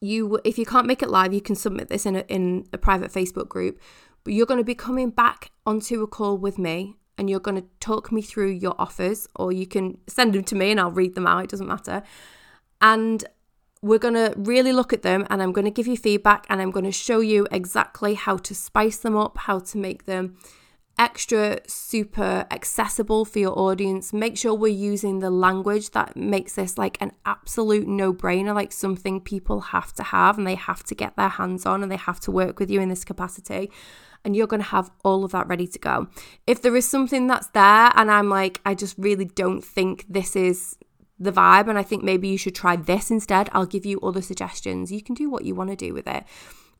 you 0.00 0.40
if 0.44 0.56
you 0.56 0.66
can't 0.66 0.86
make 0.86 1.02
it 1.02 1.10
live, 1.10 1.34
you 1.34 1.40
can 1.40 1.56
submit 1.56 1.88
this 1.88 2.06
in 2.06 2.16
a, 2.16 2.20
in 2.28 2.66
a 2.72 2.78
private 2.78 3.12
Facebook 3.12 3.48
group. 3.48 3.80
But 4.22 4.34
you're 4.34 4.46
going 4.46 4.60
to 4.60 4.64
be 4.64 4.74
coming 4.74 5.10
back 5.10 5.50
onto 5.64 6.02
a 6.02 6.06
call 6.06 6.38
with 6.38 6.58
me 6.58 6.94
and 7.18 7.30
you're 7.30 7.40
going 7.40 7.60
to 7.60 7.66
talk 7.80 8.12
me 8.12 8.22
through 8.22 8.50
your 8.50 8.74
offers, 8.78 9.26
or 9.36 9.52
you 9.52 9.66
can 9.66 9.98
send 10.06 10.34
them 10.34 10.44
to 10.44 10.54
me 10.54 10.70
and 10.70 10.80
I'll 10.80 10.90
read 10.90 11.14
them 11.14 11.26
out, 11.26 11.44
it 11.44 11.50
doesn't 11.50 11.66
matter. 11.66 12.02
And 12.80 13.24
we're 13.82 13.98
going 13.98 14.14
to 14.14 14.34
really 14.36 14.72
look 14.72 14.92
at 14.92 15.02
them 15.02 15.26
and 15.30 15.42
I'm 15.42 15.52
going 15.52 15.64
to 15.64 15.70
give 15.70 15.86
you 15.86 15.96
feedback 15.96 16.46
and 16.48 16.60
I'm 16.60 16.70
going 16.70 16.84
to 16.84 16.92
show 16.92 17.20
you 17.20 17.46
exactly 17.50 18.14
how 18.14 18.36
to 18.38 18.54
spice 18.54 18.98
them 18.98 19.16
up, 19.16 19.38
how 19.38 19.60
to 19.60 19.78
make 19.78 20.04
them 20.04 20.36
extra 20.98 21.58
super 21.66 22.46
accessible 22.50 23.24
for 23.24 23.38
your 23.38 23.58
audience. 23.58 24.12
Make 24.12 24.36
sure 24.36 24.54
we're 24.54 24.68
using 24.68 25.18
the 25.18 25.30
language 25.30 25.90
that 25.90 26.16
makes 26.16 26.54
this 26.54 26.78
like 26.78 26.96
an 27.00 27.12
absolute 27.24 27.86
no 27.86 28.14
brainer, 28.14 28.54
like 28.54 28.72
something 28.72 29.20
people 29.20 29.60
have 29.60 29.92
to 29.94 30.02
have 30.02 30.38
and 30.38 30.46
they 30.46 30.54
have 30.54 30.82
to 30.84 30.94
get 30.94 31.16
their 31.16 31.28
hands 31.28 31.66
on 31.66 31.82
and 31.82 31.92
they 31.92 31.96
have 31.96 32.20
to 32.20 32.30
work 32.30 32.58
with 32.58 32.70
you 32.70 32.80
in 32.80 32.88
this 32.88 33.04
capacity 33.04 33.70
and 34.24 34.34
you're 34.34 34.46
going 34.46 34.62
to 34.62 34.68
have 34.68 34.90
all 35.04 35.24
of 35.24 35.32
that 35.32 35.46
ready 35.46 35.66
to 35.68 35.78
go. 35.78 36.08
If 36.46 36.60
there 36.62 36.76
is 36.76 36.88
something 36.88 37.26
that's 37.26 37.48
there 37.48 37.92
and 37.94 38.10
I'm 38.10 38.28
like, 38.28 38.60
I 38.64 38.74
just 38.74 38.96
really 38.98 39.26
don't 39.26 39.62
think 39.62 40.04
this 40.08 40.34
is 40.34 40.76
the 41.18 41.32
vibe 41.32 41.68
and 41.68 41.78
I 41.78 41.82
think 41.82 42.02
maybe 42.02 42.28
you 42.28 42.36
should 42.36 42.54
try 42.54 42.76
this 42.76 43.10
instead, 43.10 43.48
I'll 43.52 43.66
give 43.66 43.86
you 43.86 44.00
other 44.00 44.22
suggestions. 44.22 44.90
You 44.90 45.02
can 45.02 45.14
do 45.14 45.30
what 45.30 45.44
you 45.44 45.54
want 45.54 45.70
to 45.70 45.76
do 45.76 45.94
with 45.94 46.06
it. 46.06 46.24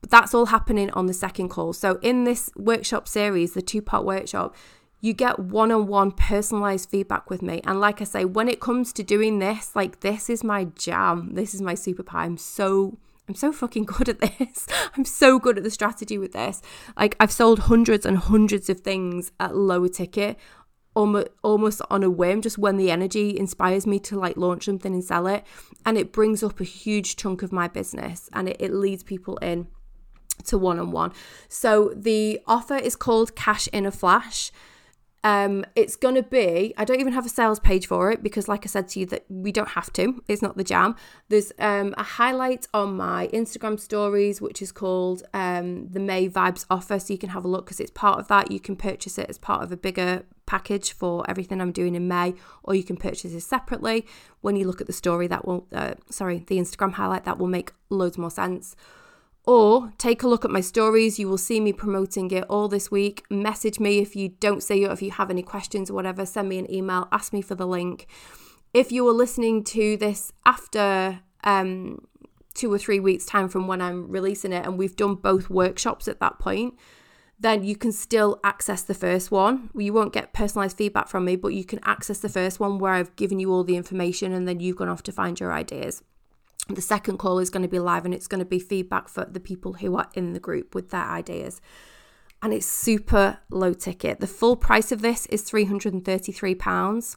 But 0.01 0.11
that's 0.11 0.35
all 0.35 0.47
happening 0.47 0.91
on 0.91 1.07
the 1.07 1.15
second 1.15 1.49
call. 1.49 1.73
So 1.73 1.99
in 2.03 2.25
this 2.25 2.51
workshop 2.57 3.09
series, 3.09 3.55
the 3.55 3.63
two 3.63 3.83
part 3.83 4.05
workshop, 4.05 4.55
you 5.01 5.13
get 5.13 5.39
one 5.39 5.71
on 5.71 5.87
one 5.87 6.11
personalized 6.11 6.91
feedback 6.91 7.29
with 7.31 7.43
me. 7.43 7.61
And 7.65 7.81
like 7.81 8.01
I 8.01 8.05
say, 8.05 8.25
when 8.25 8.49
it 8.49 8.61
comes 8.61 8.93
to 8.95 9.03
doing 9.03 9.39
this, 9.39 9.75
like 9.75 10.01
this 10.01 10.31
is 10.31 10.43
my 10.43 10.65
jam. 10.77 11.35
This 11.35 11.55
is 11.55 11.63
my 11.63 11.75
superpower. 11.75 12.21
I'm 12.21 12.39
so 12.39 12.99
I'm 13.29 13.35
so 13.35 13.53
fucking 13.53 13.85
good 13.97 14.09
at 14.09 14.21
this. 14.21 14.67
I'm 14.97 15.05
so 15.05 15.39
good 15.39 15.59
at 15.59 15.65
the 15.65 15.71
strategy 15.71 16.19
with 16.19 16.33
this. 16.33 16.63
Like 16.97 17.17
I've 17.21 17.33
sold 17.33 17.61
hundreds 17.61 18.07
and 18.07 18.19
hundreds 18.19 18.69
of 18.69 18.81
things 18.81 19.33
at 19.41 19.57
lower 19.57 19.89
ticket 19.89 20.39
almost 20.97 21.29
almost 21.43 21.83
on 21.91 22.03
a 22.03 22.11
whim 22.11 22.41
just 22.41 22.57
when 22.57 22.79
the 22.79 22.91
energy 22.91 23.39
inspires 23.39 23.87
me 23.87 23.99
to 24.01 24.19
like 24.19 24.37
launch 24.39 24.65
something 24.65 24.95
and 24.95 25.05
sell 25.05 25.27
it 25.27 25.45
and 25.85 25.99
it 25.99 26.11
brings 26.11 26.43
up 26.43 26.59
a 26.59 26.65
huge 26.65 27.17
chunk 27.17 27.43
of 27.43 27.53
my 27.53 27.69
business 27.69 28.31
and 28.33 28.49
it, 28.49 28.57
it 28.59 28.73
leads 28.73 29.03
people 29.03 29.37
in 29.37 29.69
to 30.45 30.59
one 30.59 30.79
on 30.79 30.91
one. 30.91 31.13
So 31.49 31.93
the 31.95 32.41
offer 32.47 32.77
is 32.77 32.97
called 32.97 33.35
Cash 33.35 33.69
in 33.69 33.87
a 33.87 33.91
Flash. 33.91 34.53
Um, 35.25 35.65
it's 35.75 35.97
going 35.97 36.15
to 36.15 36.23
be, 36.23 36.73
I 36.79 36.85
don't 36.85 37.01
even 37.01 37.13
have 37.13 37.27
a 37.27 37.29
sales 37.29 37.59
page 37.59 37.89
for 37.89 38.13
it 38.13 38.23
because, 38.23 38.47
like 38.47 38.65
I 38.65 38.69
said 38.69 38.87
to 38.91 39.01
you, 39.01 39.07
that 39.07 39.25
we 39.29 39.51
don't 39.51 39.71
have 39.71 39.93
to. 39.95 40.23
It's 40.29 40.41
not 40.41 40.57
the 40.57 40.63
jam. 40.63 40.95
There's 41.31 41.51
um, 41.59 41.97
a 41.99 42.05
highlight 42.05 42.69
on 42.73 42.97
my 42.97 43.27
Instagram 43.33 43.81
stories, 43.81 44.41
which 44.41 44.63
is 44.63 44.71
called 44.71 45.25
um, 45.35 45.89
the 45.89 45.99
May 45.99 46.29
Vibes 46.29 46.65
offer. 46.71 47.01
So 47.01 47.13
you 47.13 47.19
can 47.19 47.31
have 47.31 47.45
a 47.45 47.49
look 47.49 47.65
because 47.65 47.81
it's 47.81 47.91
part 47.91 48.21
of 48.21 48.29
that. 48.29 48.53
You 48.53 48.61
can 48.61 48.77
purchase 48.77 49.19
it 49.19 49.29
as 49.29 49.37
part 49.37 49.65
of 49.65 49.73
a 49.73 49.77
bigger 49.77 50.23
package 50.45 50.93
for 50.93 51.29
everything 51.29 51.61
I'm 51.61 51.73
doing 51.73 51.97
in 51.97 52.07
May, 52.07 52.35
or 52.63 52.77
you 52.77 52.85
can 52.85 52.97
purchase 52.97 53.33
it 53.33 53.41
separately. 53.41 54.07
When 54.43 54.55
you 54.55 54.65
look 54.65 54.81
at 54.81 54.87
the 54.87 54.93
story, 54.93 55.27
that 55.27 55.45
will, 55.45 55.67
uh, 55.73 55.95
sorry, 56.09 56.45
the 56.47 56.59
Instagram 56.59 56.93
highlight, 56.93 57.25
that 57.25 57.39
will 57.39 57.49
make 57.49 57.73
loads 57.91 58.17
more 58.17 58.31
sense. 58.31 58.77
Or 59.47 59.93
take 59.97 60.25
a 60.25 60.29
look 60.29 60.45
at 60.45 60.51
my 60.51 60.61
stories. 60.61 61.21
You 61.21 61.29
will 61.29 61.39
see 61.39 61.61
me 61.61 61.73
promoting 61.73 62.31
it 62.33 62.45
all 62.45 62.67
this 62.67 62.91
week. 62.91 63.23
Message 63.31 63.79
me 63.79 63.99
if 63.99 64.17
you 64.17 64.31
don't 64.41 64.63
see 64.63 64.83
it, 64.83 64.91
if 64.91 65.01
you 65.01 65.13
have 65.13 65.31
any 65.31 65.43
questions 65.43 65.89
or 65.89 65.95
whatever. 65.95 66.27
Send 66.27 66.49
me 66.49 66.59
an 66.59 66.71
email, 66.73 67.07
ask 67.13 67.33
me 67.33 67.43
for 67.43 67.55
the 67.55 67.67
link. 67.67 68.09
If 68.75 68.91
you 68.91 69.07
are 69.09 69.13
listening 69.13 69.63
to 69.65 69.97
this 69.97 70.33
after 70.45 71.21
um, 71.45 72.07
two 72.55 72.73
or 72.73 72.79
three 72.79 72.99
weeks' 72.99 73.25
time 73.25 73.49
from 73.49 73.69
when 73.69 73.81
I'm 73.81 74.11
releasing 74.11 74.53
it, 74.53 74.67
and 74.67 74.77
we've 74.77 74.97
done 74.97 75.15
both 75.15 75.49
workshops 75.49 76.09
at 76.09 76.19
that 76.19 76.41
point, 76.41 76.75
then 77.39 77.63
you 77.63 77.77
can 77.77 77.93
still 77.93 78.41
access 78.43 78.83
the 78.83 78.95
first 78.95 79.31
one. 79.31 79.71
You 79.77 79.93
won't 79.93 80.13
get 80.13 80.33
personalized 80.33 80.77
feedback 80.77 81.07
from 81.07 81.25
me, 81.25 81.37
but 81.37 81.55
you 81.55 81.65
can 81.65 81.81
access 81.85 82.19
the 82.19 82.29
first 82.29 82.59
one 82.59 82.79
where 82.79 82.95
I've 82.95 83.15
given 83.15 83.39
you 83.39 83.53
all 83.53 83.63
the 83.63 83.77
information 83.77 84.33
and 84.33 84.49
then 84.49 84.59
you've 84.59 84.77
gone 84.77 84.89
off 84.89 85.03
to 85.05 85.13
find 85.13 85.39
your 85.39 85.53
ideas. 85.53 86.03
The 86.69 86.83
second 86.83 87.19
call 87.19 87.39
is 87.39 87.51
going 87.51 87.63
to 87.63 87.69
be 87.69 87.79
live 87.79 88.05
and 88.05 88.13
it's 88.13 88.27
going 88.27 88.41
to 88.41 88.45
be 88.45 88.59
feedback 88.59 89.09
for 89.09 89.25
the 89.25 89.41
people 89.41 89.75
who 89.75 89.97
are 89.97 90.09
in 90.15 90.33
the 90.33 90.41
group 90.41 90.75
with 90.75 90.91
their 90.91 91.05
ideas. 91.05 91.61
And 92.43 92.53
it's 92.53 92.67
super 92.67 93.39
low 93.51 93.73
ticket. 93.73 94.21
The 94.21 94.27
full 94.27 94.57
price 94.57 94.91
of 94.91 95.01
this 95.01 95.27
is 95.27 95.49
£333. 95.49 97.17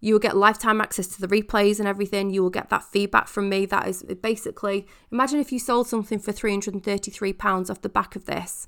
You 0.00 0.14
will 0.14 0.20
get 0.20 0.36
lifetime 0.36 0.80
access 0.80 1.06
to 1.08 1.20
the 1.20 1.28
replays 1.28 1.78
and 1.78 1.88
everything. 1.88 2.30
You 2.30 2.42
will 2.42 2.50
get 2.50 2.70
that 2.70 2.84
feedback 2.84 3.28
from 3.28 3.48
me. 3.48 3.66
That 3.66 3.88
is 3.88 4.02
basically 4.20 4.86
imagine 5.10 5.40
if 5.40 5.52
you 5.52 5.58
sold 5.58 5.88
something 5.88 6.18
for 6.18 6.32
£333 6.32 7.70
off 7.70 7.82
the 7.82 7.88
back 7.88 8.14
of 8.16 8.26
this 8.26 8.66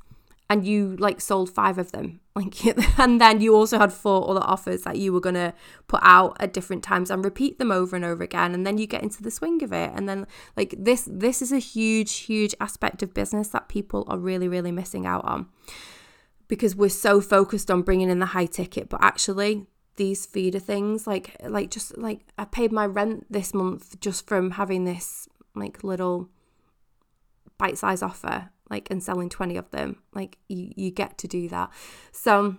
and 0.50 0.66
you 0.66 0.96
like 0.96 1.20
sold 1.20 1.50
five 1.50 1.78
of 1.78 1.92
them. 1.92 2.20
Like 2.36 2.98
and 2.98 3.20
then 3.20 3.40
you 3.40 3.54
also 3.54 3.78
had 3.78 3.92
four 3.92 4.28
other 4.28 4.42
offers 4.42 4.82
that 4.82 4.96
you 4.96 5.12
were 5.12 5.20
going 5.20 5.36
to 5.36 5.54
put 5.86 6.00
out 6.02 6.36
at 6.40 6.52
different 6.52 6.82
times 6.82 7.08
and 7.08 7.24
repeat 7.24 7.60
them 7.60 7.70
over 7.70 7.94
and 7.94 8.04
over 8.04 8.24
again 8.24 8.54
and 8.54 8.66
then 8.66 8.76
you 8.76 8.88
get 8.88 9.04
into 9.04 9.22
the 9.22 9.30
swing 9.30 9.62
of 9.62 9.72
it. 9.72 9.92
And 9.94 10.08
then 10.08 10.26
like 10.56 10.74
this 10.76 11.08
this 11.08 11.40
is 11.42 11.52
a 11.52 11.60
huge 11.60 12.12
huge 12.16 12.52
aspect 12.60 13.04
of 13.04 13.14
business 13.14 13.46
that 13.50 13.68
people 13.68 14.04
are 14.08 14.18
really 14.18 14.48
really 14.48 14.72
missing 14.72 15.06
out 15.06 15.24
on 15.24 15.46
because 16.48 16.74
we're 16.74 16.88
so 16.88 17.20
focused 17.20 17.70
on 17.70 17.82
bringing 17.82 18.10
in 18.10 18.18
the 18.18 18.26
high 18.26 18.46
ticket 18.46 18.88
but 18.88 19.00
actually 19.00 19.66
these 19.96 20.26
feeder 20.26 20.58
things 20.58 21.06
like 21.06 21.36
like 21.44 21.70
just 21.70 21.96
like 21.96 22.26
I 22.36 22.44
paid 22.44 22.72
my 22.72 22.84
rent 22.84 23.26
this 23.30 23.54
month 23.54 24.00
just 24.00 24.26
from 24.26 24.52
having 24.52 24.84
this 24.84 25.28
like 25.54 25.84
little 25.84 26.28
bite 27.58 27.78
size 27.78 28.02
offer 28.02 28.50
like 28.74 28.90
and 28.90 29.02
selling 29.02 29.28
20 29.28 29.56
of 29.56 29.70
them 29.70 29.96
like 30.14 30.36
you, 30.48 30.72
you 30.76 30.90
get 30.90 31.16
to 31.18 31.28
do 31.28 31.48
that. 31.48 31.70
So 32.10 32.56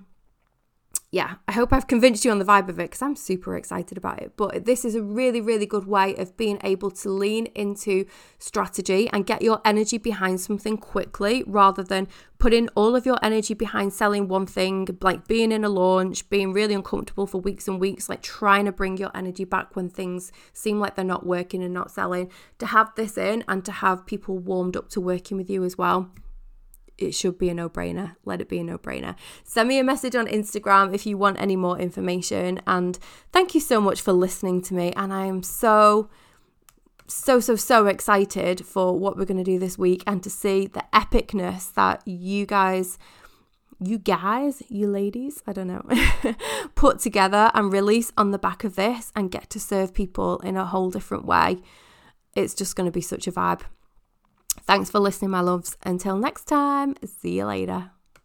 yeah, 1.15 1.35
I 1.47 1.53
hope 1.53 1.71
I've 1.71 1.87
convinced 1.87 2.25
you 2.25 2.31
on 2.31 2.39
the 2.39 2.45
vibe 2.45 2.67
of 2.67 2.77
it 2.77 2.91
because 2.91 3.01
I'm 3.01 3.15
super 3.15 3.55
excited 3.55 3.97
about 3.97 4.21
it. 4.21 4.33
But 4.35 4.65
this 4.65 4.83
is 4.83 4.95
a 4.95 5.01
really, 5.01 5.39
really 5.39 5.65
good 5.65 5.87
way 5.87 6.13
of 6.17 6.35
being 6.35 6.59
able 6.61 6.91
to 6.91 7.09
lean 7.09 7.45
into 7.55 8.03
strategy 8.37 9.09
and 9.13 9.25
get 9.25 9.41
your 9.41 9.61
energy 9.63 9.97
behind 9.97 10.41
something 10.41 10.75
quickly 10.75 11.41
rather 11.47 11.83
than 11.83 12.09
putting 12.37 12.67
all 12.75 12.97
of 12.97 13.05
your 13.05 13.17
energy 13.23 13.53
behind 13.53 13.93
selling 13.93 14.27
one 14.27 14.45
thing, 14.45 14.89
like 14.99 15.25
being 15.25 15.53
in 15.53 15.63
a 15.63 15.69
launch, 15.69 16.29
being 16.29 16.51
really 16.51 16.73
uncomfortable 16.73 17.27
for 17.27 17.39
weeks 17.39 17.69
and 17.69 17.79
weeks, 17.79 18.09
like 18.09 18.21
trying 18.21 18.65
to 18.65 18.73
bring 18.73 18.97
your 18.97 19.11
energy 19.15 19.45
back 19.45 19.73
when 19.73 19.89
things 19.89 20.33
seem 20.51 20.81
like 20.81 20.95
they're 20.95 21.05
not 21.05 21.25
working 21.25 21.63
and 21.63 21.73
not 21.73 21.91
selling. 21.91 22.29
To 22.59 22.65
have 22.65 22.93
this 22.95 23.17
in 23.17 23.45
and 23.47 23.63
to 23.63 23.71
have 23.71 24.05
people 24.05 24.37
warmed 24.37 24.75
up 24.75 24.89
to 24.89 24.99
working 24.99 25.37
with 25.37 25.49
you 25.49 25.63
as 25.63 25.77
well 25.77 26.11
it 26.97 27.13
should 27.13 27.37
be 27.37 27.49
a 27.49 27.53
no 27.53 27.69
brainer. 27.69 28.15
Let 28.25 28.41
it 28.41 28.49
be 28.49 28.59
a 28.59 28.63
no 28.63 28.77
brainer. 28.77 29.15
Send 29.43 29.69
me 29.69 29.79
a 29.79 29.83
message 29.83 30.15
on 30.15 30.27
Instagram 30.27 30.93
if 30.93 31.05
you 31.05 31.17
want 31.17 31.39
any 31.39 31.55
more 31.55 31.77
information. 31.77 32.61
And 32.65 32.97
thank 33.31 33.53
you 33.53 33.61
so 33.61 33.81
much 33.81 34.01
for 34.01 34.13
listening 34.13 34.61
to 34.63 34.73
me. 34.73 34.93
And 34.95 35.13
I 35.13 35.25
am 35.25 35.43
so, 35.43 36.09
so, 37.07 37.39
so, 37.39 37.55
so 37.55 37.87
excited 37.87 38.65
for 38.65 38.97
what 38.97 39.17
we're 39.17 39.25
going 39.25 39.37
to 39.37 39.43
do 39.43 39.59
this 39.59 39.77
week 39.77 40.03
and 40.07 40.23
to 40.23 40.29
see 40.29 40.67
the 40.67 40.83
epicness 40.93 41.73
that 41.73 42.01
you 42.07 42.45
guys 42.45 42.97
you 43.79 43.97
guys, 43.97 44.63
you 44.69 44.87
ladies, 44.87 45.43
I 45.45 45.51
don't 45.51 45.67
know, 45.67 45.85
put 46.75 46.99
together 46.99 47.51
and 47.53 47.73
release 47.73 48.11
on 48.17 48.31
the 48.31 48.39
back 48.39 48.63
of 48.63 48.75
this 48.75 49.11
and 49.17 49.29
get 49.29 49.49
to 49.49 49.59
serve 49.59 49.93
people 49.93 50.39
in 50.39 50.55
a 50.55 50.65
whole 50.65 50.89
different 50.89 51.25
way. 51.25 51.57
It's 52.35 52.53
just 52.53 52.75
going 52.75 52.85
to 52.85 52.91
be 52.91 53.01
such 53.01 53.27
a 53.27 53.33
vibe. 53.33 53.61
Thanks 54.63 54.89
for 54.89 54.99
listening, 54.99 55.31
my 55.31 55.41
loves. 55.41 55.77
Until 55.83 56.17
next 56.17 56.45
time, 56.45 56.95
see 57.05 57.37
you 57.37 57.45
later. 57.45 57.91